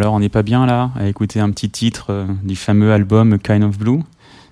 Alors, 0.07 0.15
on 0.15 0.21
n'est 0.21 0.29
pas 0.29 0.45
bien 0.45 0.67
là 0.67 0.93
à 0.95 1.09
écouter 1.09 1.41
un 1.41 1.51
petit 1.51 1.69
titre 1.69 2.11
euh, 2.11 2.27
du 2.45 2.55
fameux 2.55 2.93
album 2.93 3.41
Kind 3.41 3.65
of 3.65 3.77
Blue, 3.77 4.03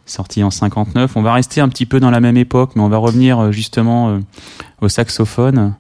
sorti 0.04 0.42
en 0.42 0.50
59. 0.50 1.14
On 1.14 1.22
va 1.22 1.32
rester 1.32 1.60
un 1.60 1.68
petit 1.68 1.86
peu 1.86 2.00
dans 2.00 2.10
la 2.10 2.18
même 2.18 2.36
époque, 2.36 2.72
mais 2.74 2.82
on 2.82 2.88
va 2.88 2.96
revenir 2.96 3.38
euh, 3.38 3.52
justement 3.52 4.08
euh, 4.08 4.18
au 4.80 4.88
saxophone 4.88 5.76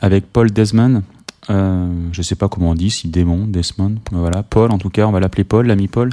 avec 0.00 0.24
Paul 0.32 0.50
Desmond. 0.50 1.02
Je 1.50 2.22
sais 2.22 2.34
pas 2.34 2.48
comment 2.48 2.70
on 2.70 2.74
dit, 2.74 2.90
si 2.90 3.08
démon, 3.08 3.46
Desmond, 3.46 3.96
voilà, 4.10 4.42
Paul 4.42 4.70
en 4.70 4.78
tout 4.78 4.88
cas, 4.88 5.06
on 5.06 5.10
va 5.10 5.20
l'appeler 5.20 5.44
Paul, 5.44 5.66
l'ami 5.66 5.88
Paul, 5.88 6.10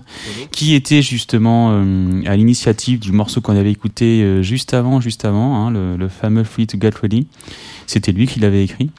qui 0.52 0.74
était 0.74 1.04
justement 1.04 1.80
à 2.26 2.36
l'initiative 2.36 3.00
du 3.00 3.12
morceau 3.12 3.40
qu'on 3.40 3.56
avait 3.56 3.72
écouté 3.72 4.42
juste 4.42 4.74
avant, 4.74 5.00
juste 5.00 5.26
avant, 5.26 5.56
hein, 5.56 5.70
le, 5.70 5.96
le 5.96 6.08
fameux 6.10 6.44
Free 6.44 6.66
to 6.66 6.80
Get 6.82 6.94
Ready. 7.02 7.28
C'était 7.86 8.12
lui 8.12 8.26
qui 8.26 8.40
l'avait 8.40 8.64
écrit. 8.64 8.90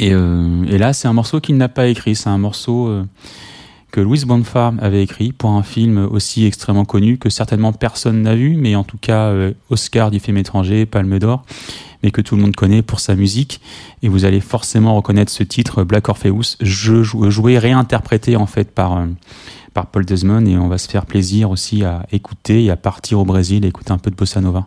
Et, 0.00 0.12
euh, 0.14 0.64
et 0.66 0.78
là, 0.78 0.92
c'est 0.94 1.08
un 1.08 1.12
morceau 1.12 1.40
qu'il 1.40 1.56
n'a 1.58 1.68
pas 1.68 1.86
écrit, 1.86 2.16
c'est 2.16 2.30
un 2.30 2.38
morceau 2.38 2.88
euh, 2.88 3.04
que 3.92 4.00
Louis 4.00 4.24
Bonfart 4.24 4.72
avait 4.80 5.02
écrit 5.02 5.30
pour 5.30 5.50
un 5.50 5.62
film 5.62 6.08
aussi 6.10 6.46
extrêmement 6.46 6.86
connu 6.86 7.18
que 7.18 7.28
certainement 7.28 7.74
personne 7.74 8.22
n'a 8.22 8.34
vu, 8.34 8.56
mais 8.56 8.74
en 8.76 8.82
tout 8.82 8.96
cas 8.98 9.26
euh, 9.26 9.52
Oscar 9.68 10.10
du 10.10 10.18
film 10.18 10.38
étranger, 10.38 10.86
Palme 10.86 11.18
d'Or, 11.18 11.44
mais 12.02 12.10
que 12.10 12.22
tout 12.22 12.34
le 12.34 12.40
monde 12.40 12.56
connaît 12.56 12.80
pour 12.80 12.98
sa 12.98 13.14
musique. 13.14 13.60
Et 14.02 14.08
vous 14.08 14.24
allez 14.24 14.40
forcément 14.40 14.94
reconnaître 14.96 15.30
ce 15.30 15.42
titre, 15.42 15.84
Black 15.84 16.08
Orpheus, 16.08 16.56
jeu, 16.62 17.02
jou- 17.02 17.30
joué, 17.30 17.58
réinterprété 17.58 18.36
en 18.36 18.46
fait 18.46 18.70
par, 18.74 18.96
euh, 18.96 19.06
par 19.74 19.84
Paul 19.88 20.06
Desmond. 20.06 20.46
Et 20.46 20.56
on 20.56 20.68
va 20.68 20.78
se 20.78 20.88
faire 20.88 21.04
plaisir 21.04 21.50
aussi 21.50 21.84
à 21.84 22.06
écouter 22.10 22.64
et 22.64 22.70
à 22.70 22.76
partir 22.76 23.18
au 23.18 23.26
Brésil 23.26 23.66
écouter 23.66 23.92
un 23.92 23.98
peu 23.98 24.10
de 24.10 24.16
bossa 24.16 24.40
nova. 24.40 24.64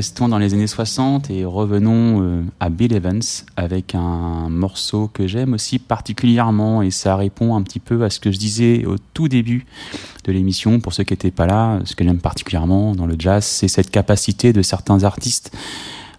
Restons 0.00 0.28
dans 0.28 0.38
les 0.38 0.54
années 0.54 0.66
60 0.66 1.28
et 1.28 1.44
revenons 1.44 2.22
euh, 2.22 2.42
à 2.58 2.70
Bill 2.70 2.94
Evans 2.94 3.20
avec 3.58 3.94
un 3.94 4.48
morceau 4.48 5.10
que 5.12 5.26
j'aime 5.26 5.52
aussi 5.52 5.78
particulièrement 5.78 6.80
et 6.80 6.90
ça 6.90 7.16
répond 7.16 7.54
un 7.54 7.60
petit 7.60 7.80
peu 7.80 8.02
à 8.02 8.08
ce 8.08 8.18
que 8.18 8.32
je 8.32 8.38
disais 8.38 8.86
au 8.86 8.96
tout 9.12 9.28
début 9.28 9.66
de 10.24 10.32
l'émission. 10.32 10.80
Pour 10.80 10.94
ceux 10.94 11.04
qui 11.04 11.12
n'étaient 11.12 11.30
pas 11.30 11.44
là, 11.44 11.80
ce 11.84 11.94
que 11.94 12.02
j'aime 12.02 12.18
particulièrement 12.18 12.94
dans 12.94 13.04
le 13.04 13.14
jazz, 13.18 13.44
c'est 13.44 13.68
cette 13.68 13.90
capacité 13.90 14.54
de 14.54 14.62
certains 14.62 15.04
artistes 15.04 15.54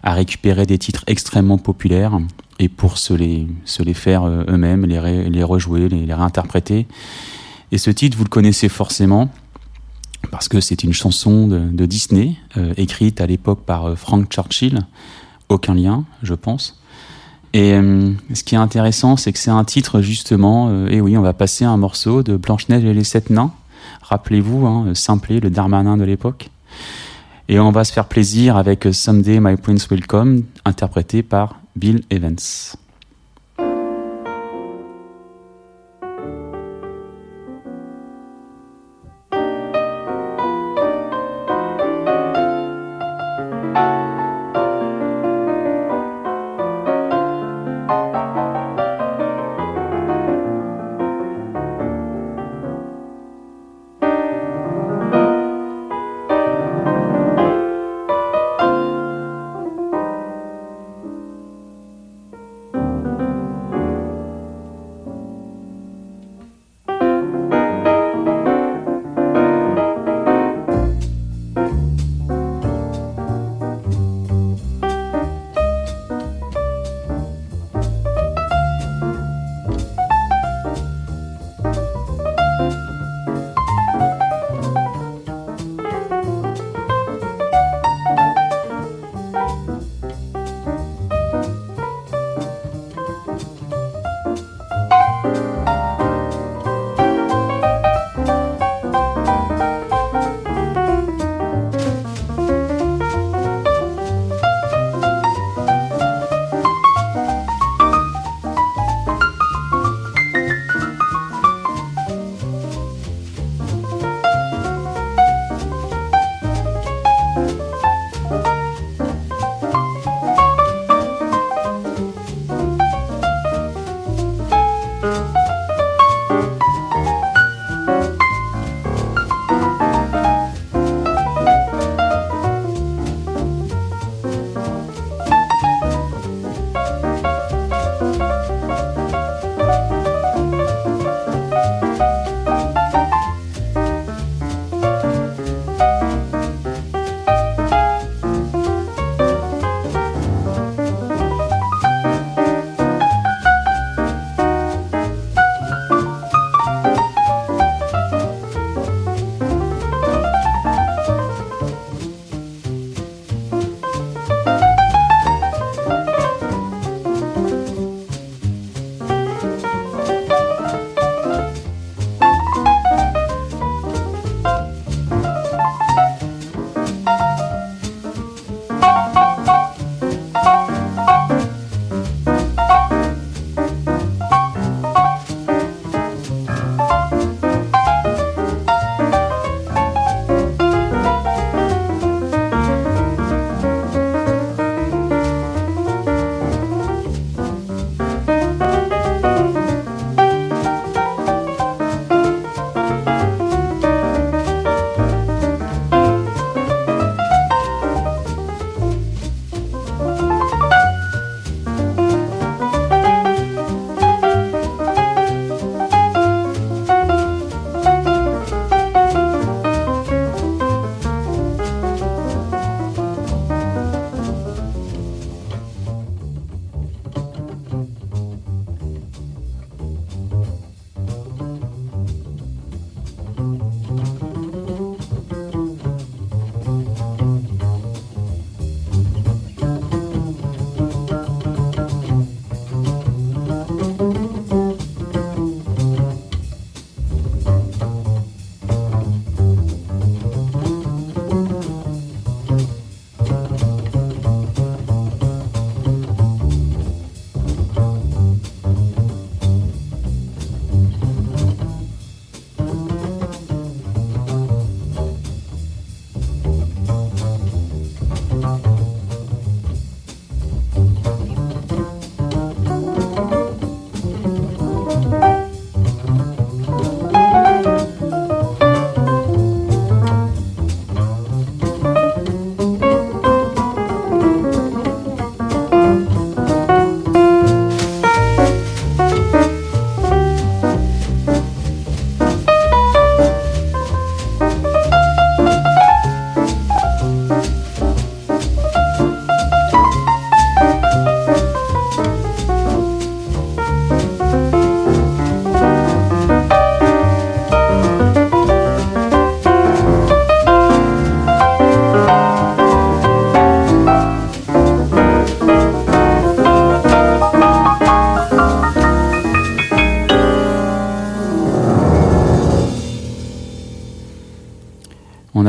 à 0.04 0.12
récupérer 0.12 0.64
des 0.64 0.78
titres 0.78 1.02
extrêmement 1.08 1.58
populaires 1.58 2.20
et 2.60 2.68
pour 2.68 2.98
se 2.98 3.14
les, 3.14 3.48
se 3.64 3.82
les 3.82 3.94
faire 3.94 4.22
euh, 4.22 4.44
eux-mêmes, 4.46 4.86
les, 4.86 5.28
les 5.28 5.42
rejouer, 5.42 5.88
les, 5.88 6.06
les 6.06 6.14
réinterpréter. 6.14 6.86
Et 7.72 7.78
ce 7.78 7.90
titre, 7.90 8.16
vous 8.16 8.22
le 8.22 8.30
connaissez 8.30 8.68
forcément 8.68 9.28
parce 10.32 10.48
que 10.48 10.60
c'est 10.60 10.82
une 10.82 10.94
chanson 10.94 11.46
de, 11.46 11.86
Disney, 11.86 12.36
euh, 12.56 12.72
écrite 12.78 13.20
à 13.20 13.26
l'époque 13.26 13.60
par 13.66 13.84
euh, 13.84 13.96
Frank 13.96 14.26
Churchill. 14.32 14.80
Aucun 15.50 15.74
lien, 15.74 16.04
je 16.22 16.32
pense. 16.32 16.80
Et 17.52 17.74
euh, 17.74 18.10
ce 18.32 18.42
qui 18.42 18.54
est 18.54 18.58
intéressant, 18.58 19.18
c'est 19.18 19.30
que 19.30 19.38
c'est 19.38 19.50
un 19.50 19.62
titre 19.62 20.00
justement, 20.00 20.86
et 20.86 21.02
oui, 21.02 21.18
on 21.18 21.22
va 21.22 21.34
passer 21.34 21.66
un 21.66 21.76
morceau 21.76 22.22
de 22.22 22.38
Blanche-Neige 22.38 22.82
et 22.82 22.94
les 22.94 23.04
Sept 23.04 23.28
Nains. 23.28 23.52
Rappelez-vous, 24.00 24.66
hein, 24.66 24.94
Simplet, 24.94 25.38
le 25.38 25.50
Darmanin 25.50 25.98
de 25.98 26.04
l'époque. 26.04 26.48
Et 27.48 27.60
on 27.60 27.70
va 27.70 27.84
se 27.84 27.92
faire 27.92 28.06
plaisir 28.06 28.56
avec 28.56 28.88
Someday 28.90 29.38
My 29.38 29.56
Prince 29.56 29.90
Will 29.90 30.06
Come, 30.06 30.44
interprété 30.64 31.22
par 31.22 31.60
Bill 31.76 32.00
Evans. 32.08 32.38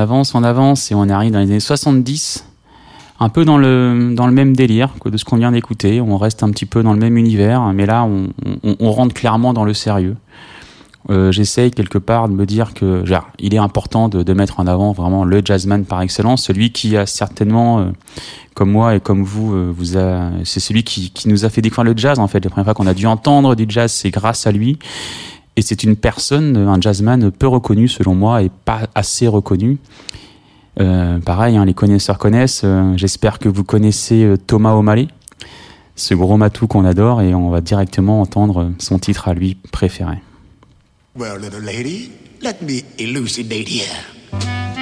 Avance, 0.03 0.35
on 0.35 0.43
avance 0.43 0.91
et 0.91 0.95
on 0.95 1.09
arrive 1.09 1.31
dans 1.31 1.39
les 1.39 1.49
années 1.49 1.59
70. 1.59 2.45
Un 3.19 3.29
peu 3.29 3.45
dans 3.45 3.57
le, 3.57 4.13
dans 4.13 4.27
le 4.27 4.33
même 4.33 4.55
délire 4.55 4.89
que 4.99 5.07
de 5.07 5.17
ce 5.17 5.23
qu'on 5.23 5.37
vient 5.37 5.51
d'écouter. 5.51 6.01
On 6.01 6.17
reste 6.17 6.43
un 6.43 6.49
petit 6.49 6.65
peu 6.65 6.83
dans 6.83 6.93
le 6.93 6.99
même 6.99 7.17
univers, 7.17 7.61
mais 7.73 7.85
là, 7.85 8.03
on, 8.03 8.29
on, 8.79 8.91
rentre 8.91 9.13
clairement 9.13 9.53
dans 9.53 9.63
le 9.63 9.73
sérieux. 9.73 10.17
Euh, 11.09 11.31
J'essaye 11.31 11.71
quelque 11.71 11.97
part 11.97 12.27
de 12.27 12.33
me 12.33 12.45
dire 12.45 12.73
que 12.73 13.03
il 13.39 13.53
est 13.53 13.57
important 13.57 14.09
de, 14.09 14.23
de 14.23 14.33
mettre 14.33 14.59
en 14.59 14.67
avant 14.67 14.91
vraiment 14.91 15.23
le 15.23 15.41
jazzman 15.43 15.85
par 15.85 16.01
excellence, 16.01 16.43
celui 16.43 16.71
qui 16.71 16.97
a 16.97 17.05
certainement, 17.05 17.79
euh, 17.79 17.85
comme 18.55 18.71
moi 18.71 18.95
et 18.95 18.99
comme 18.99 19.23
vous, 19.23 19.53
euh, 19.53 19.73
vous 19.75 19.97
c'est 20.43 20.59
celui 20.59 20.83
qui, 20.83 21.11
qui 21.11 21.29
nous 21.29 21.45
a 21.45 21.49
fait 21.49 21.61
découvrir 21.61 21.93
le 21.93 21.97
jazz 21.97 22.19
en 22.19 22.27
fait. 22.27 22.43
La 22.43 22.49
première 22.49 22.65
fois 22.65 22.73
qu'on 22.73 22.87
a 22.87 22.93
dû 22.93 23.05
entendre 23.05 23.55
du 23.55 23.65
jazz, 23.69 23.91
c'est 23.91 24.11
grâce 24.11 24.47
à 24.47 24.51
lui. 24.51 24.79
Et 25.55 25.61
c'est 25.61 25.83
une 25.83 25.95
personne, 25.95 26.57
un 26.57 26.81
jazzman 26.81 27.31
peu 27.31 27.47
reconnu 27.47 27.87
selon 27.87 28.15
moi 28.15 28.41
et 28.41 28.49
pas 28.49 28.87
assez 28.95 29.27
reconnu. 29.27 29.77
Euh, 30.79 31.19
pareil, 31.19 31.57
hein, 31.57 31.65
les 31.65 31.73
connaisseurs 31.73 32.17
connaissent. 32.17 32.61
Euh, 32.63 32.93
J'espère 32.97 33.37
que 33.37 33.47
vous 33.47 33.63
connaissez 33.63 34.23
euh, 34.23 34.37
Thomas 34.37 34.73
O'Malley, 34.73 35.07
ce 35.95 36.15
gros 36.15 36.37
matou 36.37 36.65
qu'on 36.65 36.85
adore, 36.85 37.21
et 37.21 37.35
on 37.35 37.49
va 37.49 37.61
directement 37.61 38.21
entendre 38.21 38.71
son 38.79 38.97
titre 38.97 39.27
à 39.27 39.35
lui 39.35 39.55
préféré. 39.71 40.17
Well, 41.15 41.39
little 41.39 41.63
lady, 41.63 42.09
let 42.41 42.55
me 42.63 42.81
elucidate 42.97 43.67
here. 43.67 43.85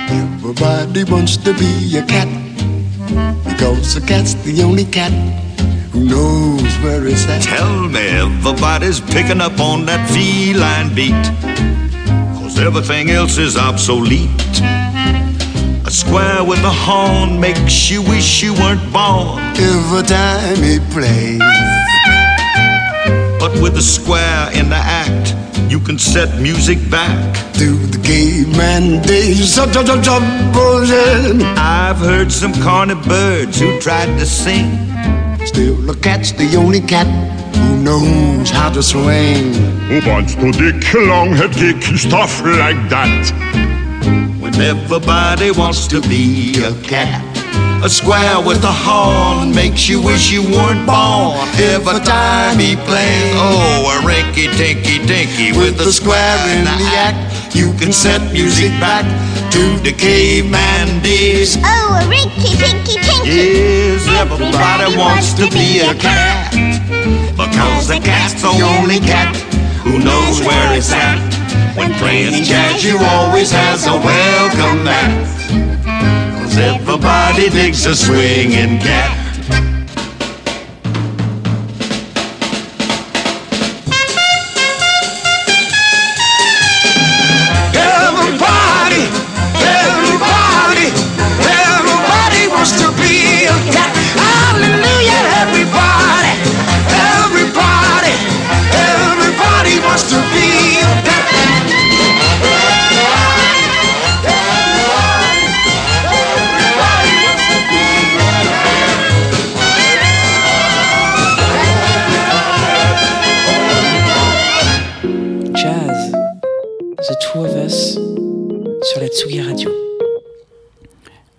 Everybody 0.09 1.03
wants 1.03 1.37
to 1.43 1.53
be 1.53 1.97
a 1.97 2.01
cat 2.03 2.27
because 3.43 3.97
a 3.97 4.01
cat's 4.01 4.35
the 4.45 4.63
only 4.63 4.85
cat 4.85 5.11
who 5.91 6.05
knows 6.05 6.73
where 6.83 7.05
it's 7.07 7.27
at. 7.27 7.41
Tell 7.41 7.89
me 7.89 7.99
everybody's 7.99 8.99
picking 8.99 9.41
up 9.41 9.59
on 9.59 9.85
that 9.85 10.09
feline 10.09 10.93
beat. 10.95 11.23
Cause 12.39 12.59
everything 12.59 13.09
else 13.09 13.37
is 13.37 13.57
obsolete. 13.57 14.29
A 15.85 15.91
square 15.91 16.43
with 16.43 16.59
a 16.63 16.75
horn 16.85 17.39
makes 17.39 17.89
you 17.91 18.01
wish 18.03 18.41
you 18.41 18.53
weren't 18.53 18.85
born. 18.93 19.39
Every 19.57 20.03
time 20.03 20.57
he 20.63 20.79
plays, 20.93 21.39
But 23.39 23.53
with 23.61 23.75
a 23.75 23.81
square 23.81 24.49
in 24.53 24.69
the 24.69 24.81
act, 25.03 25.35
you 25.69 25.79
can 25.79 25.97
set 25.97 26.41
music 26.41 26.77
back. 26.89 27.35
to 27.53 27.77
the 27.87 28.01
days, 29.05 29.57
up, 29.57 29.69
up, 29.75 29.87
up, 29.87 30.53
bullshit. 30.53 31.41
I've 31.57 31.97
heard 31.97 32.31
some 32.31 32.53
corny 32.63 32.95
birds 32.95 33.59
who 33.59 33.79
tried 33.79 34.17
to 34.19 34.25
sing. 34.25 34.90
Still, 35.45 35.89
a 35.89 35.95
cat's 35.95 36.31
the 36.31 36.55
only 36.55 36.81
cat 36.81 37.07
who 37.55 37.81
knows 37.83 38.49
how 38.49 38.69
to 38.71 38.83
swing. 38.83 39.53
Who 39.89 39.99
wants 40.07 40.35
to 40.35 40.51
dick 40.51 40.93
long 40.93 41.31
head 41.33 41.51
kick 41.53 41.81
stuff 41.97 42.41
like 42.43 42.81
that? 42.89 43.31
When 44.39 44.53
everybody 44.61 45.51
wants 45.51 45.87
to 45.87 46.01
be 46.01 46.63
a 46.63 46.73
cat. 46.83 47.25
A 47.83 47.89
square 47.89 48.39
with 48.45 48.63
a 48.63 48.71
horn 48.71 49.55
makes 49.55 49.89
you 49.89 49.99
wish 49.99 50.31
you 50.31 50.43
weren't 50.43 50.85
born. 50.85 51.49
Every 51.57 51.99
time 52.05 52.59
he 52.59 52.75
plays, 52.75 53.33
oh, 53.33 53.97
a 53.97 54.05
rinky 54.05 54.45
tinky 54.55 55.03
dinky 55.07 55.51
with 55.57 55.79
a 55.81 55.91
square 55.91 56.37
in 56.55 56.65
the 56.65 56.77
act. 56.93 57.55
You 57.55 57.73
can 57.73 57.91
set 57.91 58.21
music 58.31 58.69
back 58.79 59.05
to 59.51 59.77
the 59.83 59.91
caveman 59.91 61.01
days. 61.03 61.57
Oh, 61.59 61.99
a 61.99 62.03
rinky 62.07 62.55
tinky 62.55 62.95
tinky. 62.95 63.29
Yes, 63.29 64.07
everybody 64.07 64.97
wants 64.97 65.33
to 65.33 65.49
be 65.51 65.79
a 65.79 65.93
cat. 65.93 66.51
Because 67.35 67.87
the 67.87 67.99
cat's 67.99 68.41
the 68.41 68.47
only 68.47 68.99
cat 68.99 69.35
who 69.83 69.99
knows 69.99 70.39
where 70.41 70.77
it's 70.77 70.91
at. 70.93 71.19
When 71.75 71.93
playing 71.95 72.43
jazz, 72.43 72.83
you 72.83 72.97
always 72.97 73.51
has 73.51 73.87
a 73.87 73.95
welcome 73.95 74.83
mat. 74.83 75.27
Cause 76.39 76.57
everybody 76.57 77.49
digs 77.49 77.85
a 77.85 77.95
swinging 77.95 78.79
cat. 78.79 79.20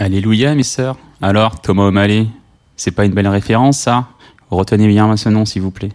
Alléluia, 0.03 0.57
mes 0.57 0.65
sœurs. 0.65 0.99
Alors, 1.21 1.61
Thomas 1.61 1.85
O'Malley, 1.85 2.27
c'est 2.75 2.91
pas 2.91 3.05
une 3.05 3.13
belle 3.13 3.29
référence, 3.29 3.79
ça? 3.79 4.09
Retenez 4.51 4.89
bien 4.89 5.17
ce 5.17 5.29
nom, 5.29 5.45
s'il 5.45 5.63
vous 5.63 5.71
plaît. 5.71 5.93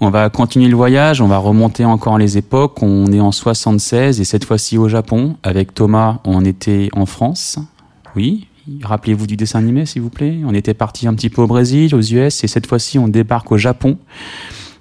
On 0.00 0.10
va 0.10 0.28
continuer 0.28 0.68
le 0.68 0.76
voyage, 0.76 1.22
on 1.22 1.26
va 1.26 1.38
remonter 1.38 1.86
encore 1.86 2.18
les 2.18 2.36
époques. 2.36 2.82
On 2.82 3.10
est 3.10 3.20
en 3.20 3.32
76 3.32 4.20
et 4.20 4.24
cette 4.24 4.44
fois-ci 4.44 4.76
au 4.76 4.90
Japon. 4.90 5.38
Avec 5.42 5.72
Thomas, 5.72 6.18
on 6.26 6.44
était 6.44 6.90
en 6.92 7.06
France. 7.06 7.58
Oui, 8.16 8.48
rappelez-vous 8.82 9.26
du 9.26 9.38
dessin 9.38 9.60
animé, 9.60 9.86
s'il 9.86 10.02
vous 10.02 10.10
plaît. 10.10 10.40
On 10.44 10.52
était 10.52 10.74
parti 10.74 11.08
un 11.08 11.14
petit 11.14 11.30
peu 11.30 11.40
au 11.40 11.46
Brésil, 11.46 11.94
aux 11.94 12.02
US, 12.02 12.44
et 12.44 12.48
cette 12.48 12.66
fois-ci, 12.66 12.98
on 12.98 13.08
débarque 13.08 13.50
au 13.50 13.56
Japon 13.56 13.96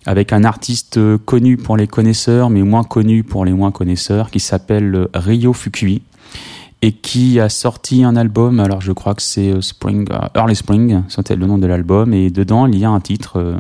avec 0.06 0.34
un 0.34 0.44
artiste 0.44 1.00
connu 1.20 1.56
pour 1.56 1.78
les 1.78 1.88
connaisseurs, 1.88 2.50
mais 2.50 2.64
moins 2.64 2.84
connu 2.84 3.24
pour 3.24 3.46
les 3.46 3.54
moins 3.54 3.72
connaisseurs, 3.72 4.30
qui 4.30 4.42
s'appelle 4.42 5.08
Ryo 5.14 5.54
Fukui 5.54 6.02
et 6.82 6.92
qui 6.92 7.40
a 7.40 7.50
sorti 7.50 8.04
un 8.04 8.16
album. 8.16 8.60
Alors, 8.60 8.82
je 8.82 8.92
crois 8.92 9.16
que 9.16 9.22
c'est 9.22 9.52
euh, 9.52 9.62
Spring, 9.62 10.08
euh, 10.12 10.20
Early 10.36 10.56
Spring, 10.56 11.04
c'était 11.08 11.36
le 11.36 11.46
nom 11.46 11.58
de 11.58 11.68
l'album, 11.68 12.14
et 12.14 12.30
dedans 12.30 12.68
il 12.68 12.78
y 12.78 12.86
a 12.86 12.90
un 12.90 13.00
titre 13.00 13.38
euh, 13.38 13.58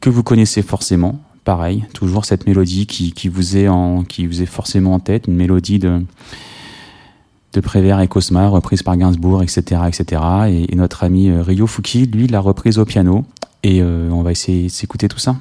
que 0.00 0.10
vous 0.10 0.22
connaissez 0.22 0.62
forcément. 0.62 1.20
Pareil, 1.44 1.84
toujours 1.92 2.24
cette 2.24 2.46
mélodie 2.46 2.86
qui, 2.86 3.28
vous 3.28 3.56
est 3.56 3.66
en, 3.66 4.04
qui 4.04 4.26
vous 4.28 4.42
est 4.42 4.46
forcément 4.46 4.94
en 4.94 5.00
tête, 5.00 5.26
une 5.26 5.34
mélodie 5.34 5.78
de 5.78 6.02
de 7.52 7.60
Prévert 7.60 8.00
et 8.00 8.08
Cosma, 8.08 8.48
reprise 8.48 8.82
par 8.82 8.96
Gainsbourg, 8.96 9.42
etc., 9.42 9.82
etc. 9.86 10.22
Et, 10.48 10.74
notre 10.74 11.04
ami 11.04 11.30
Ryo 11.30 11.66
Fuki, 11.66 12.06
lui, 12.06 12.26
l'a 12.26 12.40
reprise 12.40 12.78
au 12.78 12.86
piano. 12.86 13.26
Et 13.62 13.82
on 13.82 14.22
va 14.22 14.32
essayer 14.32 14.64
de 14.64 14.68
s'écouter 14.70 15.06
tout 15.06 15.18
ça. 15.18 15.36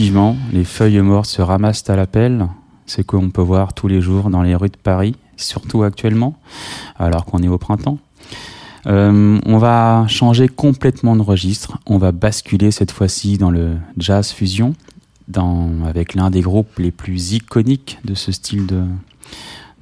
Effectivement, 0.00 0.38
les 0.54 0.64
feuilles 0.64 1.02
mortes 1.02 1.28
se 1.28 1.42
ramassent 1.42 1.90
à 1.90 1.94
la 1.94 2.06
pelle. 2.06 2.48
C'est 2.86 3.04
qu'on 3.04 3.28
peut 3.28 3.42
voir 3.42 3.74
tous 3.74 3.86
les 3.86 4.00
jours 4.00 4.30
dans 4.30 4.40
les 4.40 4.54
rues 4.54 4.70
de 4.70 4.78
Paris, 4.82 5.14
surtout 5.36 5.82
actuellement, 5.82 6.38
alors 6.98 7.26
qu'on 7.26 7.42
est 7.42 7.48
au 7.48 7.58
printemps. 7.58 7.98
Euh, 8.86 9.38
on 9.44 9.58
va 9.58 10.06
changer 10.08 10.48
complètement 10.48 11.16
de 11.16 11.20
registre. 11.20 11.76
On 11.84 11.98
va 11.98 12.12
basculer 12.12 12.70
cette 12.70 12.92
fois-ci 12.92 13.36
dans 13.36 13.50
le 13.50 13.76
jazz 13.98 14.32
fusion, 14.32 14.72
avec 15.84 16.14
l'un 16.14 16.30
des 16.30 16.40
groupes 16.40 16.78
les 16.78 16.92
plus 16.92 17.34
iconiques 17.34 17.98
de 18.06 18.14
ce 18.14 18.32
style 18.32 18.64
de, 18.64 18.84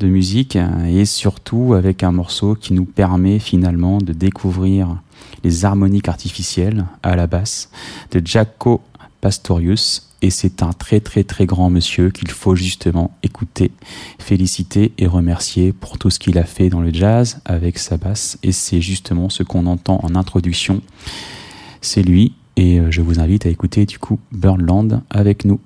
de 0.01 0.09
musique, 0.09 0.59
et 0.85 1.05
surtout 1.05 1.75
avec 1.75 2.03
un 2.03 2.11
morceau 2.11 2.57
qui 2.57 2.73
nous 2.73 2.87
permet 2.87 3.39
finalement 3.39 3.99
de 3.99 4.13
découvrir 4.13 4.97
les 5.45 5.65
harmoniques 5.65 6.09
artificielles 6.09 6.87
à 7.05 7.15
la 7.15 7.29
basse 7.29 7.71
de 8.11 8.21
Jaco 8.27 8.81
Pastorius. 9.21 10.08
Et 10.21 10.31
c'est 10.31 10.63
un 10.63 10.73
très 10.73 11.01
très 11.01 11.23
très 11.23 11.47
grand 11.47 11.71
monsieur 11.71 12.11
qu'il 12.11 12.31
faut 12.31 12.57
justement 12.57 13.17
écouter, 13.23 13.71
féliciter 14.19 14.93
et 14.99 15.07
remercier 15.07 15.73
pour 15.73 15.97
tout 15.97 16.11
ce 16.11 16.19
qu'il 16.19 16.39
a 16.39 16.45
fait 16.45 16.69
dans 16.69 16.81
le 16.81 16.93
jazz 16.93 17.41
avec 17.45 17.79
sa 17.79 17.97
basse. 17.97 18.39
Et 18.43 18.53
c'est 18.53 18.81
justement 18.81 19.29
ce 19.29 19.43
qu'on 19.43 19.67
entend 19.67 20.01
en 20.03 20.15
introduction. 20.17 20.83
C'est 21.81 22.03
lui. 22.03 22.35
Et 22.57 22.81
euh, 22.81 22.91
je 22.91 23.03
vous 23.03 23.21
invite 23.21 23.47
à 23.47 23.51
écouter 23.51 23.87
du 23.87 24.01
coup 24.01 24.19
Burnland 24.33 25.03
avec 25.11 25.45
nous. 25.45 25.61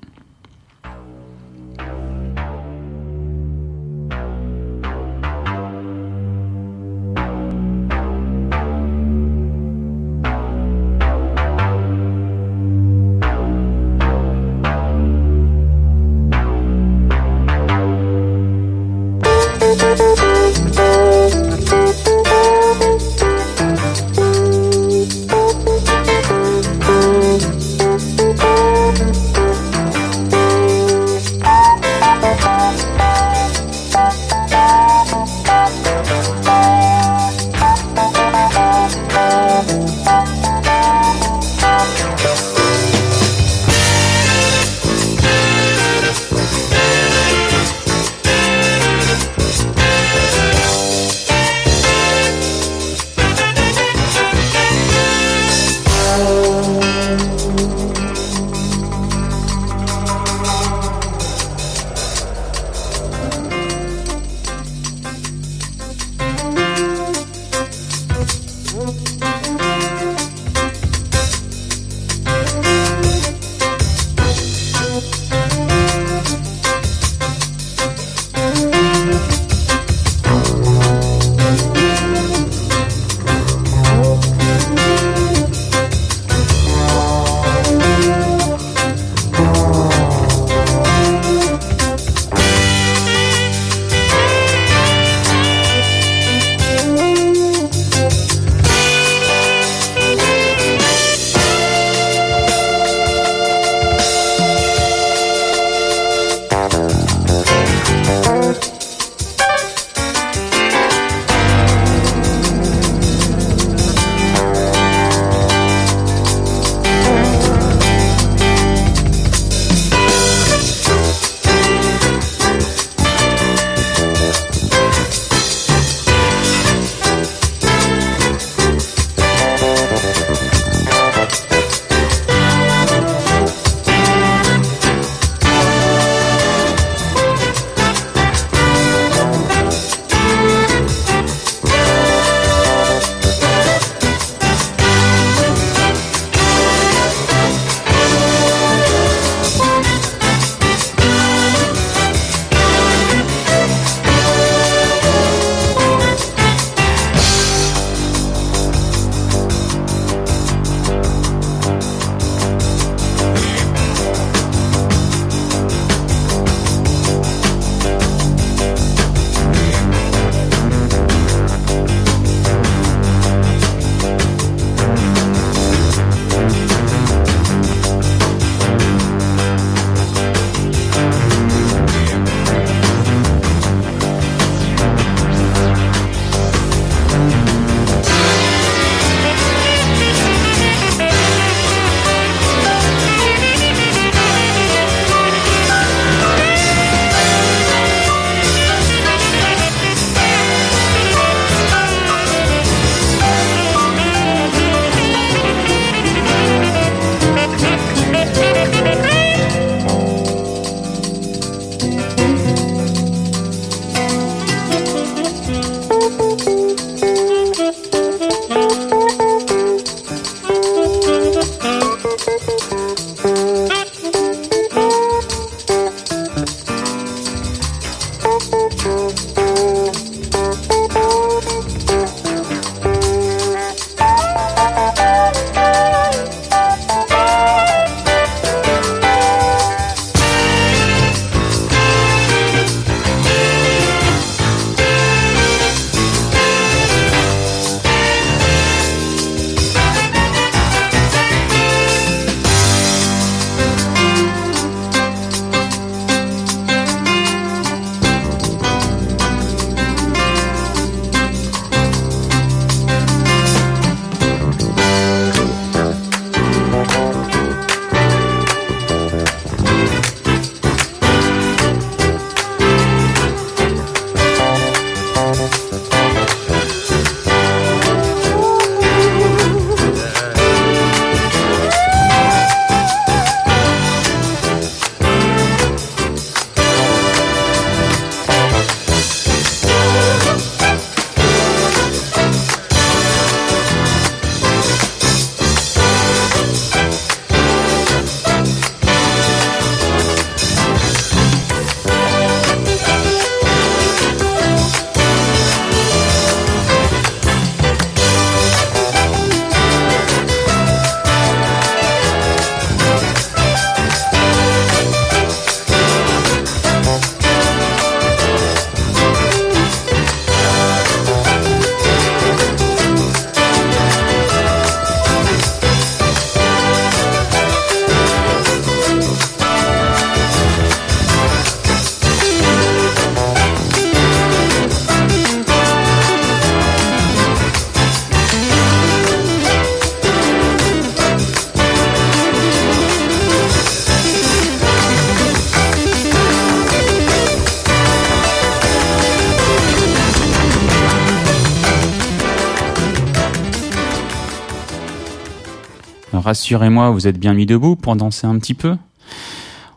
Rassurez-moi, 356.32 356.88
vous 356.88 357.06
êtes 357.06 357.18
bien 357.18 357.34
mis 357.34 357.44
debout 357.44 357.76
pour 357.76 357.94
danser 357.94 358.26
un 358.26 358.38
petit 358.38 358.54
peu. 358.54 358.74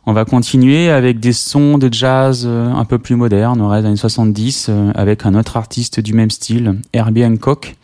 On 0.05 0.13
va 0.13 0.23
continuer 0.23 0.89
avec 0.89 1.19
des 1.19 1.33
sons 1.33 1.77
de 1.77 1.91
jazz 1.91 2.45
euh, 2.47 2.71
un 2.71 2.85
peu 2.85 2.97
plus 2.97 3.17
modernes, 3.17 3.59
on 3.59 3.67
reste 3.67 3.83
dans 3.83 3.89
années 3.89 3.97
70, 3.97 4.67
euh, 4.69 4.91
avec 4.95 5.25
un 5.25 5.35
autre 5.35 5.57
artiste 5.57 5.99
du 5.99 6.13
même 6.13 6.29
style, 6.29 6.79
Herbie 6.93 7.25
Hancock, 7.25 7.75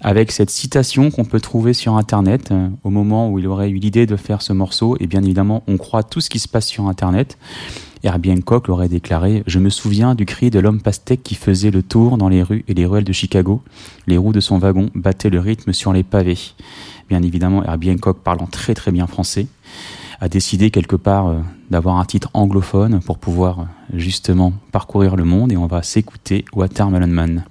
avec 0.00 0.30
cette 0.30 0.50
citation 0.50 1.10
qu'on 1.10 1.24
peut 1.24 1.40
trouver 1.40 1.72
sur 1.72 1.96
Internet 1.96 2.52
euh, 2.52 2.68
au 2.84 2.90
moment 2.90 3.28
où 3.28 3.40
il 3.40 3.48
aurait 3.48 3.68
eu 3.68 3.78
l'idée 3.78 4.06
de 4.06 4.14
faire 4.14 4.42
ce 4.42 4.52
morceau. 4.52 4.96
Et 5.00 5.08
bien 5.08 5.24
évidemment, 5.24 5.64
on 5.66 5.76
croit 5.76 6.04
tout 6.04 6.20
ce 6.20 6.30
qui 6.30 6.38
se 6.38 6.46
passe 6.46 6.68
sur 6.68 6.86
Internet. 6.86 7.36
Herbie 8.04 8.30
Hancock 8.30 8.68
aurait 8.68 8.88
déclaré 8.88 9.42
Je 9.48 9.58
me 9.58 9.70
souviens 9.70 10.14
du 10.14 10.24
cri 10.24 10.50
de 10.50 10.60
l'homme 10.60 10.80
pastèque 10.80 11.24
qui 11.24 11.34
faisait 11.34 11.72
le 11.72 11.82
tour 11.82 12.16
dans 12.16 12.28
les 12.28 12.44
rues 12.44 12.64
et 12.68 12.74
les 12.74 12.86
ruelles 12.86 13.02
de 13.02 13.12
Chicago. 13.12 13.60
Les 14.06 14.18
roues 14.18 14.32
de 14.32 14.40
son 14.40 14.58
wagon 14.58 14.88
battaient 14.94 15.30
le 15.30 15.40
rythme 15.40 15.72
sur 15.72 15.92
les 15.92 16.04
pavés. 16.04 16.38
Bien 17.10 17.22
évidemment, 17.22 17.64
Herbie 17.64 17.90
Hancock, 17.90 18.18
parlant 18.22 18.46
très 18.46 18.72
très 18.74 18.92
bien 18.92 19.08
français, 19.08 19.48
a 20.20 20.28
décidé 20.28 20.70
quelque 20.70 20.94
part 20.94 21.26
euh, 21.26 21.40
d'avoir 21.68 21.96
un 21.96 22.04
titre 22.04 22.30
anglophone 22.34 23.00
pour 23.00 23.18
pouvoir 23.18 23.60
euh, 23.60 23.64
justement 23.94 24.52
parcourir 24.70 25.16
le 25.16 25.24
monde 25.24 25.50
et 25.50 25.56
on 25.56 25.66
va 25.66 25.82
s'écouter 25.82 26.44
Watermelon 26.52 27.08
Man. 27.08 27.44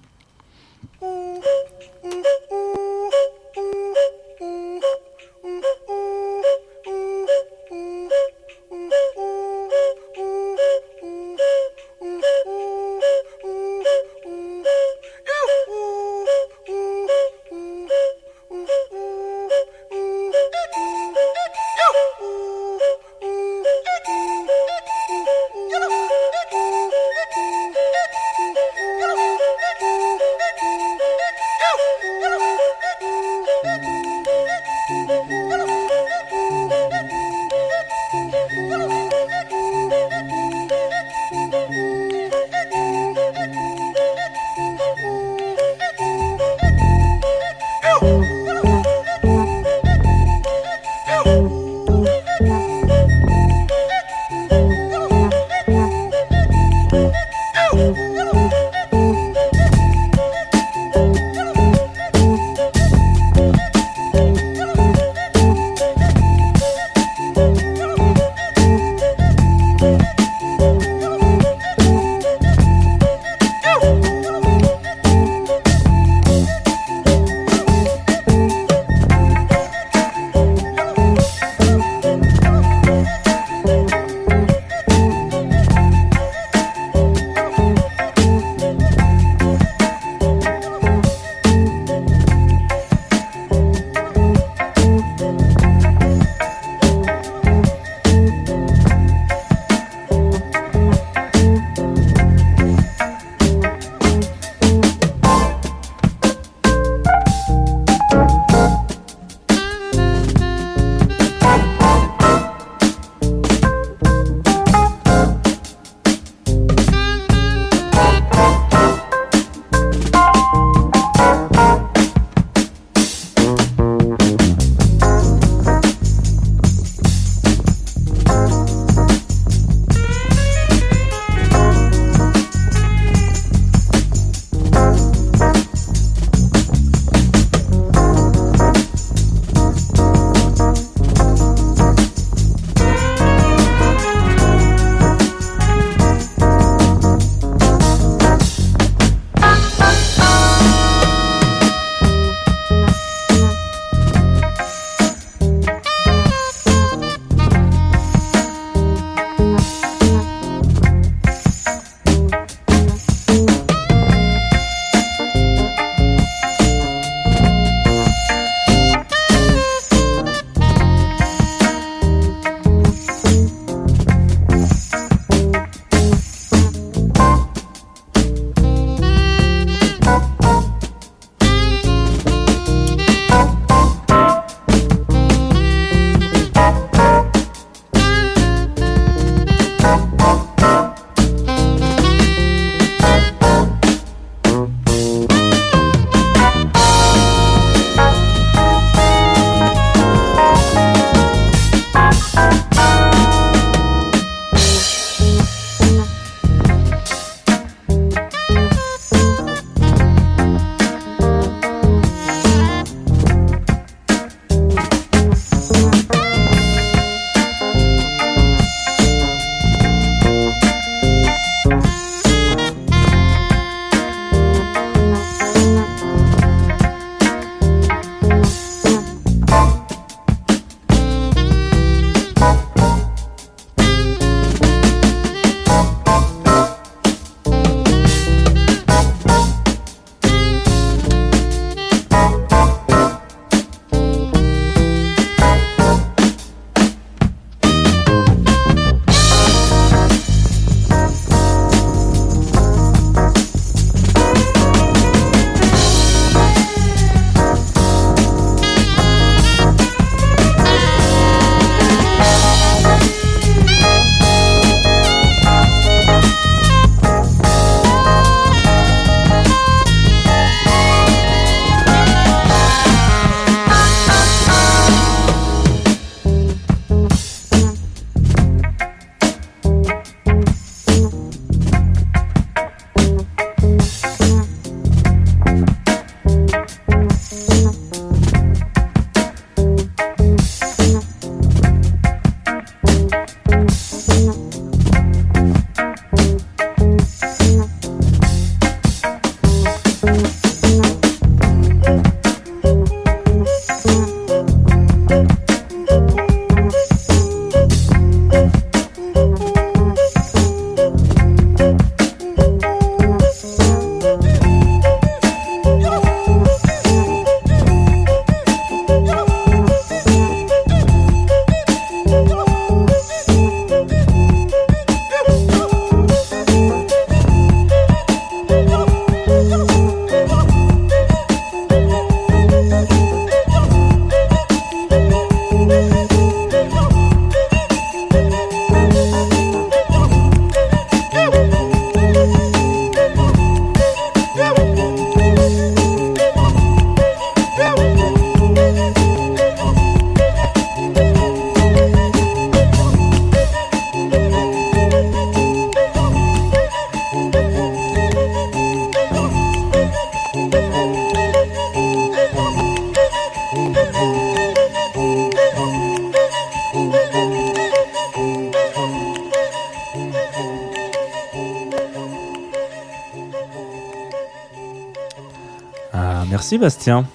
Merci 376.49 376.57
Bastien. 376.57 377.05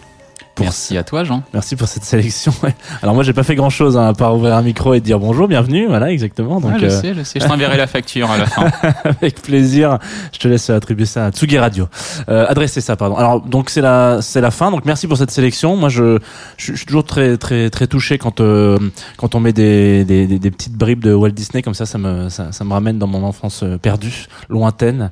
Pour 0.55 0.65
Merci 0.67 0.97
à 0.97 1.03
toi, 1.03 1.25
Jean. 1.25 1.43
Merci 1.53 1.75
pour 1.75 1.89
cette 1.89 2.05
sélection. 2.05 2.53
ouais. 2.63 2.73
Alors 3.03 3.17
moi 3.17 3.25
j'ai 3.25 3.33
pas 3.33 3.43
fait 3.43 3.57
grand 3.57 3.71
chose 3.71 3.97
à 3.97 4.13
part 4.13 4.37
ouvrir 4.37 4.55
un 4.55 4.63
micro 4.63 4.95
et 4.95 5.01
dire 5.01 5.19
bonjour, 5.19 5.49
bienvenue, 5.49 5.89
voilà 5.89 6.13
exactement. 6.13 6.61
Donc 6.61 6.71
Ah, 6.75 6.79
je 6.79 6.87
euh, 6.87 7.01
sais, 7.01 7.15
je 7.15 7.25
sais. 7.25 7.41
Je 7.41 7.47
t'enverrai 7.49 7.77
la 7.77 7.89
facture 7.89 8.31
à 8.31 8.39
la 8.39 8.47
fin. 8.47 8.71
avec 9.05 9.43
plaisir, 9.43 9.99
je 10.33 10.39
te 10.39 10.47
laisse 10.47 10.71
attribuer 10.71 11.07
ça 11.07 11.27
à 11.27 11.31
Tsugi 11.33 11.59
Radio. 11.59 11.89
Euh, 12.29 12.47
adresser 12.49 12.81
ça, 12.81 12.95
pardon. 12.95 13.17
Alors 13.17 13.41
donc 13.41 13.71
c'est 13.71 13.81
la 13.81 14.23
c'est 14.23 14.41
la 14.41 14.53
fin. 14.53 14.71
Donc 14.71 14.85
merci 14.85 15.09
pour 15.09 15.17
cette 15.17 15.33
sélection. 15.33 15.75
Moi 15.75 15.89
je 15.89 16.19
je, 16.57 16.73
je 16.73 16.77
suis 16.77 16.87
toujours 16.87 17.05
très 17.05 17.37
très 17.37 17.69
très 17.71 17.89
touché 17.89 18.19
quand 18.19 18.41
euh, 18.41 18.79
quand 19.17 19.35
on 19.35 19.41
met 19.41 19.53
des, 19.53 20.05
des 20.05 20.51
petites 20.53 20.77
bribes 20.77 21.03
de 21.03 21.13
Walt 21.13 21.31
Disney 21.31 21.63
comme 21.63 21.75
ça, 21.75 21.87
ça 21.87 21.99
me 21.99 22.29
ça, 22.29 22.53
ça 22.53 22.63
me 22.63 22.73
ramène 22.73 22.99
dans 22.99 23.09
mon 23.09 23.25
enfance 23.25 23.65
euh, 23.65 23.77
perdue, 23.77 24.27
lointaine. 24.49 25.11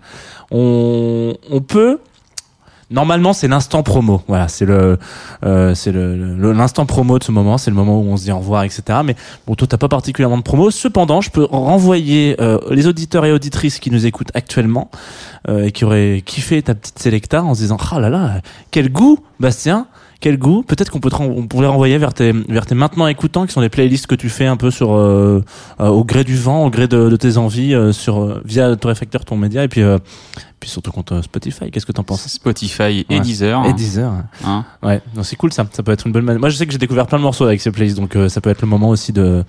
On 0.53 1.35
on 1.51 1.61
peut 1.61 1.99
Normalement, 2.93 3.33
c'est 3.33 3.49
l'instant 3.49 3.83
promo. 3.83 4.23
Voilà, 4.29 4.49
c'est 4.49 4.67
le, 4.67 4.99
euh, 5.45 5.75
c'est 5.75 5.93
le, 5.93 6.53
l'instant 6.53 6.87
promo 6.87 7.19
de 7.19 7.25
ce 7.25 7.33
moment. 7.33 7.59
C'est 7.59 7.71
le 7.71 7.77
moment 7.77 7.99
où 7.99 8.05
on 8.05 8.17
se 8.17 8.25
dit 8.25 8.33
au 8.33 8.39
revoir, 8.39 8.65
etc. 8.65 9.01
Mais 9.05 9.17
bon, 9.47 9.55
toi, 9.55 9.67
t'as 9.67 9.79
pas 9.79 9.89
particulièrement 9.89 10.37
de 10.37 10.43
promo. 10.43 10.71
Cependant, 10.71 11.21
je 11.21 11.31
peux 11.31 11.45
renvoyer 11.51 12.37
euh, 12.41 12.59
les 12.71 12.87
auditeurs 12.87 13.25
et 13.25 13.33
auditrices 13.33 13.79
qui 13.79 13.91
nous 13.91 14.07
écoutent 14.07 14.31
actuellement 14.35 14.91
euh, 15.49 15.65
et 15.65 15.73
qui 15.73 15.85
auraient 15.85 16.23
kiffé 16.25 16.63
ta 16.63 16.75
petite 16.75 16.99
sélecta 16.99 17.43
en 17.43 17.55
se 17.55 17.61
disant, 17.61 17.79
ah 17.91 17.99
là 17.99 18.11
là, 18.11 18.41
quel 18.71 18.93
goût, 18.93 19.19
Bastien. 19.41 19.87
Quel 20.23 20.39
goût 20.39 20.63
Peut-être 20.63 20.91
qu'on 20.91 21.01
peut 21.01 21.11
te 21.11 21.17
on 21.21 21.47
pourrait 21.49 21.67
renvoyer 21.67 21.99
vers 21.99 22.15
tes 22.15 22.33
vers 22.33 22.65
tes 22.65 22.75
maintenant 22.77 23.09
écoutants 23.09 23.45
qui 23.45 23.53
sont 23.53 23.61
des 23.61 23.69
playlists 23.69 24.07
que 24.07 24.15
tu 24.15 24.29
fais 24.31 24.47
un 24.47 24.57
peu 24.57 24.71
sur 24.71 24.95
euh, 24.95 25.43
euh, 25.81 25.89
au 25.89 26.05
gré 26.05 26.23
du 26.23 26.37
vent, 26.37 26.65
au 26.65 26.71
gré 26.71 26.87
de, 26.87 27.09
de 27.11 27.17
tes 27.17 27.37
envies 27.39 27.75
euh, 27.75 27.93
sur 27.93 28.23
euh, 28.23 28.41
via 28.45 28.75
Torréfacteur 28.77 29.25
ton 29.25 29.37
média 29.37 29.65
et 29.65 29.69
puis 29.69 29.83
euh, 29.83 29.99
puis 30.61 30.71
surtout 30.71 30.93
contre 30.93 31.21
Spotify. 31.23 31.73
Qu'est-ce 31.73 31.85
que 31.87 31.91
t'en 31.91 32.05
penses? 32.05 32.29
Spotify 32.29 33.05
et 33.11 33.15
Ouais. 33.17 33.19
Deezer. 33.21 33.67
Et 33.67 33.73
Deezer. 33.73 34.13
Hein? 34.45 34.65
Ouais, 34.81 35.01
non, 35.17 35.25
c'est 35.25 35.35
cool 35.35 35.53
ça. 35.53 35.67
Ça 35.73 35.83
peut 35.83 35.91
être 35.91 36.07
une 36.07 36.13
bonne 36.13 36.25
manière. 36.25 36.39
Moi, 36.39 36.51
je 36.51 36.57
sais 36.57 36.67
que 36.67 36.73
j'ai 36.73 36.79
découvert 36.79 37.09
plein 37.09 37.19
de 37.19 37.25
morceaux 37.25 37.47
avec 37.47 37.61
ces 37.61 37.73
playlists, 37.73 37.97
donc 37.99 38.15
euh, 38.15 38.29
ça 38.29 38.41
peut 38.41 38.49
être 38.51 38.63
le 38.63 38.69
moment 38.69 38.91
aussi 38.91 39.13
de 39.13 39.43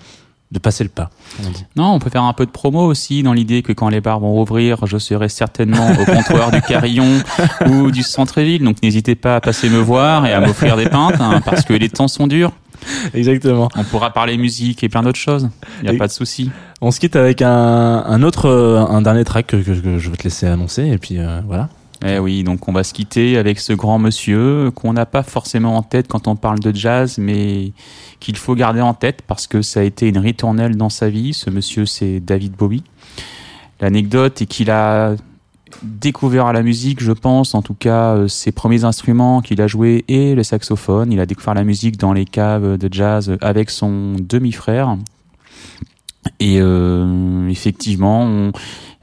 de 0.53 0.59
passer 0.59 0.83
le 0.85 0.89
pas. 0.89 1.09
comme 1.35 1.47
on 1.47 1.49
dit. 1.51 1.65
Non, 1.75 1.93
on 1.93 1.99
peut 1.99 2.09
faire 2.09 2.23
un 2.23 2.31
peu 2.33 2.45
de 2.45 2.51
promo 2.51 2.85
aussi 2.85 3.23
dans 3.23 3.33
l'idée 3.33 3.63
que 3.63 3.73
quand 3.73 3.89
les 3.89 3.99
bars 4.01 4.19
vont 4.19 4.31
rouvrir, 4.31 4.85
je 4.85 4.97
serai 4.97 5.27
certainement 5.27 5.91
au 5.99 6.05
comptoir 6.05 6.51
du 6.51 6.61
Carillon 6.61 7.19
ou 7.67 7.91
du 7.91 8.03
centre-ville. 8.03 8.63
Donc 8.63 8.77
n'hésitez 8.83 9.15
pas 9.15 9.35
à 9.37 9.41
passer 9.41 9.69
me 9.69 9.79
voir 9.79 10.25
et 10.25 10.31
à 10.33 10.39
m'offrir 10.39 10.77
des 10.77 10.87
pintes 10.87 11.19
hein, 11.19 11.41
parce 11.43 11.63
que 11.63 11.73
les 11.73 11.89
temps 11.89 12.07
sont 12.07 12.27
durs. 12.27 12.51
Exactement. 13.13 13.69
On 13.77 13.83
pourra 13.83 14.11
parler 14.11 14.37
musique 14.37 14.83
et 14.83 14.89
plein 14.89 15.03
d'autres 15.03 15.19
choses. 15.19 15.49
Il 15.79 15.83
n'y 15.85 15.89
a 15.89 15.93
Et- 15.93 15.97
pas 15.97 16.07
de 16.07 16.11
souci. 16.11 16.51
On 16.81 16.91
se 16.91 16.99
quitte 16.99 17.15
avec 17.15 17.41
un, 17.41 17.49
un 18.05 18.23
autre, 18.23 18.47
euh, 18.49 18.79
un 18.85 19.01
dernier 19.01 19.23
track 19.23 19.47
que, 19.47 19.55
que- 19.57 19.71
que 19.71 19.97
je 19.99 20.09
vais 20.09 20.17
te 20.17 20.23
laisser 20.23 20.47
annoncer, 20.47 20.85
et 20.87 20.97
puis 20.97 21.17
euh, 21.17 21.39
voilà. 21.47 21.69
Eh 22.05 22.19
oui, 22.19 22.43
donc 22.43 22.67
on 22.67 22.73
va 22.73 22.83
se 22.83 22.93
quitter 22.93 23.37
avec 23.37 23.59
ce 23.59 23.71
grand 23.73 23.97
monsieur 23.97 24.71
qu'on 24.75 24.93
n'a 24.93 25.05
pas 25.05 25.23
forcément 25.23 25.77
en 25.77 25.83
tête 25.83 26.07
quand 26.07 26.27
on 26.27 26.35
parle 26.35 26.59
de 26.59 26.75
jazz, 26.75 27.17
mais 27.17 27.71
qu'il 28.19 28.35
faut 28.37 28.55
garder 28.55 28.81
en 28.81 28.93
tête 28.93 29.21
parce 29.25 29.47
que 29.47 29.61
ça 29.61 29.79
a 29.79 29.83
été 29.83 30.09
une 30.09 30.17
ritournelle 30.17 30.75
dans 30.75 30.89
sa 30.89 31.09
vie. 31.09 31.33
Ce 31.33 31.49
monsieur, 31.49 31.85
c'est 31.85 32.19
David 32.19 32.53
Bowie. 32.53 32.83
L'anecdote 33.79 34.41
est 34.41 34.45
qu'il 34.45 34.69
a 34.69 35.15
découvert 35.81 36.51
la 36.53 36.61
musique, 36.61 37.01
je 37.01 37.11
pense, 37.13 37.55
en 37.55 37.61
tout 37.61 37.73
cas, 37.73 38.15
euh, 38.15 38.27
ses 38.27 38.51
premiers 38.51 38.83
instruments 38.83 39.41
qu'il 39.41 39.59
a 39.61 39.67
joués 39.67 40.05
et 40.07 40.35
le 40.35 40.43
saxophone. 40.43 41.11
Il 41.11 41.19
a 41.19 41.25
découvert 41.25 41.53
la 41.53 41.63
musique 41.63 41.97
dans 41.97 42.13
les 42.13 42.25
caves 42.25 42.77
de 42.77 42.89
jazz 42.93 43.35
avec 43.41 43.69
son 43.69 44.15
demi-frère. 44.19 44.97
Et 46.39 46.57
euh, 46.59 47.47
effectivement, 47.49 48.21
on- 48.23 48.51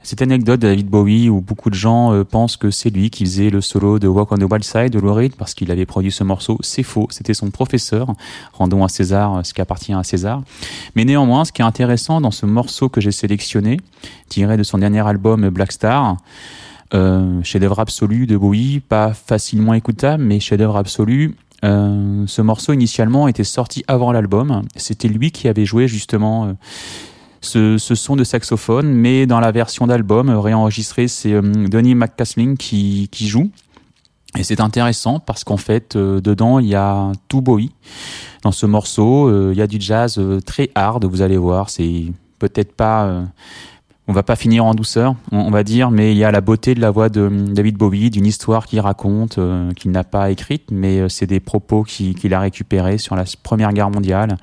cette 0.03 0.21
anecdote 0.23 0.59
de 0.59 0.67
David 0.67 0.87
Bowie 0.87 1.29
où 1.29 1.41
beaucoup 1.41 1.69
de 1.69 1.75
gens 1.75 2.11
euh, 2.11 2.23
pensent 2.23 2.57
que 2.57 2.71
c'est 2.71 2.89
lui 2.89 3.11
qui 3.11 3.23
faisait 3.23 3.51
le 3.51 3.61
solo 3.61 3.99
de 3.99 4.07
Walk 4.07 4.31
on 4.31 4.37
the 4.37 4.51
Wild 4.51 4.63
Side 4.63 4.89
de 4.89 4.99
Lou 4.99 5.15
parce 5.37 5.53
qu'il 5.53 5.69
avait 5.69 5.85
produit 5.85 6.11
ce 6.11 6.23
morceau. 6.23 6.57
C'est 6.61 6.83
faux, 6.83 7.07
c'était 7.11 7.35
son 7.35 7.51
professeur. 7.51 8.07
Rendons 8.53 8.83
à 8.83 8.89
César 8.89 9.35
euh, 9.37 9.43
ce 9.43 9.53
qui 9.53 9.61
appartient 9.61 9.93
à 9.93 10.03
César. 10.03 10.41
Mais 10.95 11.05
néanmoins, 11.05 11.45
ce 11.45 11.51
qui 11.51 11.61
est 11.61 11.65
intéressant 11.65 12.19
dans 12.19 12.31
ce 12.31 12.47
morceau 12.47 12.89
que 12.89 12.99
j'ai 12.99 13.11
sélectionné, 13.11 13.77
tiré 14.27 14.57
de 14.57 14.63
son 14.63 14.79
dernier 14.79 15.05
album 15.05 15.49
Black 15.49 15.71
Star, 15.71 16.17
euh, 16.95 17.39
chef-d'œuvre 17.43 17.79
absolu 17.79 18.25
de 18.25 18.35
Bowie, 18.37 18.79
pas 18.79 19.13
facilement 19.13 19.75
écoutable, 19.75 20.23
mais 20.23 20.39
chef-d'œuvre 20.39 20.77
absolu. 20.77 21.35
Ce 21.63 22.41
morceau 22.41 22.73
initialement 22.73 23.27
était 23.27 23.43
sorti 23.43 23.83
avant 23.87 24.11
l'album. 24.11 24.63
C'était 24.75 25.07
lui 25.07 25.29
qui 25.29 25.47
avait 25.47 25.65
joué 25.65 25.87
justement 25.87 26.55
ce, 27.41 27.77
ce 27.77 27.95
son 27.95 28.15
de 28.15 28.23
saxophone, 28.23 28.87
mais 28.87 29.25
dans 29.25 29.39
la 29.39 29.51
version 29.51 29.87
d'album 29.87 30.29
euh, 30.29 30.39
réenregistrée, 30.39 31.07
c'est 31.07 31.33
euh, 31.33 31.41
Donny 31.41 31.95
McCaslin 31.95 32.55
qui, 32.55 33.09
qui 33.11 33.27
joue. 33.27 33.49
Et 34.37 34.43
c'est 34.43 34.61
intéressant 34.61 35.19
parce 35.19 35.43
qu'en 35.43 35.57
fait, 35.57 35.95
euh, 35.95 36.21
dedans, 36.21 36.59
il 36.59 36.67
y 36.67 36.75
a 36.75 37.11
tout 37.27 37.41
Bowie. 37.41 37.71
Dans 38.43 38.51
ce 38.51 38.65
morceau, 38.65 39.27
euh, 39.27 39.51
il 39.53 39.57
y 39.57 39.61
a 39.61 39.67
du 39.67 39.79
jazz 39.79 40.17
euh, 40.17 40.39
très 40.39 40.69
hard, 40.73 41.03
vous 41.05 41.21
allez 41.21 41.37
voir. 41.37 41.69
C'est 41.69 42.05
peut-être 42.39 42.73
pas. 42.73 43.23
On 44.07 44.13
va 44.13 44.23
pas 44.23 44.35
finir 44.35 44.65
en 44.65 44.73
douceur, 44.73 45.15
on, 45.31 45.51
va 45.51 45.63
dire, 45.63 45.91
mais 45.91 46.11
il 46.11 46.17
y 46.17 46.23
a 46.23 46.31
la 46.31 46.41
beauté 46.41 46.73
de 46.73 46.81
la 46.81 46.89
voix 46.89 47.09
de 47.09 47.21
hum, 47.21 47.53
David 47.53 47.77
Bowie, 47.77 48.09
d'une 48.09 48.25
histoire 48.25 48.65
qu'il 48.65 48.79
raconte, 48.79 49.37
euh, 49.37 49.71
qu'il 49.73 49.91
n'a 49.91 50.03
pas 50.03 50.31
écrite, 50.31 50.63
mais 50.71 50.99
euh, 50.99 51.07
c'est 51.07 51.27
des 51.27 51.39
propos 51.39 51.83
qui- 51.83 52.15
qu'il 52.15 52.33
a 52.33 52.39
récupérés 52.39 52.97
sur 52.97 53.15
la 53.15 53.25
Première 53.43 53.71
Guerre 53.73 53.91
mondiale. 53.91 54.37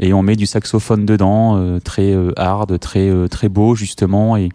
Et 0.00 0.12
on 0.12 0.22
met 0.22 0.36
du 0.36 0.46
saxophone 0.46 1.06
dedans, 1.06 1.56
euh, 1.56 1.78
très 1.78 2.14
hard, 2.36 2.78
très 2.78 3.10
très 3.28 3.48
beau 3.48 3.74
justement, 3.74 4.36
et, 4.36 4.48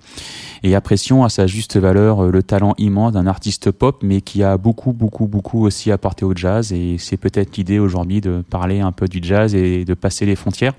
et 0.61 0.75
apprécions 0.75 1.23
à 1.23 1.29
sa 1.29 1.47
juste 1.47 1.77
valeur 1.77 2.23
le 2.23 2.43
talent 2.43 2.75
immense 2.77 3.13
d'un 3.13 3.27
artiste 3.27 3.71
pop, 3.71 4.01
mais 4.03 4.21
qui 4.21 4.43
a 4.43 4.57
beaucoup 4.57 4.93
beaucoup 4.93 5.27
beaucoup 5.27 5.65
aussi 5.65 5.91
apporté 5.91 6.25
au 6.25 6.33
jazz. 6.35 6.71
Et 6.73 6.97
c'est 6.99 7.17
peut-être 7.17 7.57
l'idée 7.57 7.79
aujourd'hui 7.79 8.21
de 8.21 8.43
parler 8.49 8.81
un 8.81 8.91
peu 8.91 9.07
du 9.07 9.19
jazz 9.21 9.55
et 9.55 9.85
de 9.85 9.93
passer 9.93 10.25
les 10.25 10.35
frontières. 10.35 10.73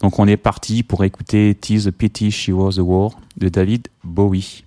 Donc 0.00 0.18
on 0.18 0.26
est 0.26 0.36
parti 0.36 0.82
pour 0.82 1.04
écouter 1.04 1.56
Tis 1.58 1.86
a 1.86 1.92
Pity 1.92 2.30
She 2.30 2.50
Was 2.50 2.78
a 2.78 2.82
War 2.82 3.18
de 3.36 3.48
David 3.48 3.88
Bowie. 4.04 4.65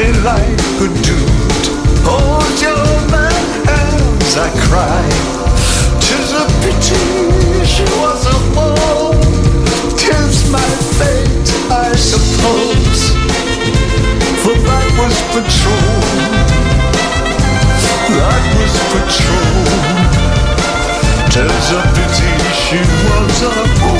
Punched 0.00 0.14
me 0.14 0.22
like 0.22 0.58
a 0.80 0.88
dude. 1.02 1.30
Hold 2.04 2.60
your 2.60 2.84
man 3.10 3.44
hands, 3.66 4.36
I 4.36 4.48
cried. 4.66 5.12
Tis 6.00 6.32
a 6.32 6.44
pity 6.62 7.64
she 7.66 7.84
was 8.00 8.26
a 8.26 8.38
woe. 8.54 9.12
Tis 9.96 10.50
my 10.50 10.70
fate, 10.98 11.50
I 11.70 11.92
suppose. 11.96 13.12
For 14.42 14.54
that 14.54 14.86
was 14.98 15.16
patrol. 15.32 16.00
That 18.16 18.42
was 18.56 18.74
patrol. 18.92 19.64
Tis 21.32 21.70
a 21.72 21.82
pity 21.94 22.32
she 22.64 22.80
was 23.06 23.42
a 23.42 23.54
woe. 23.84 23.99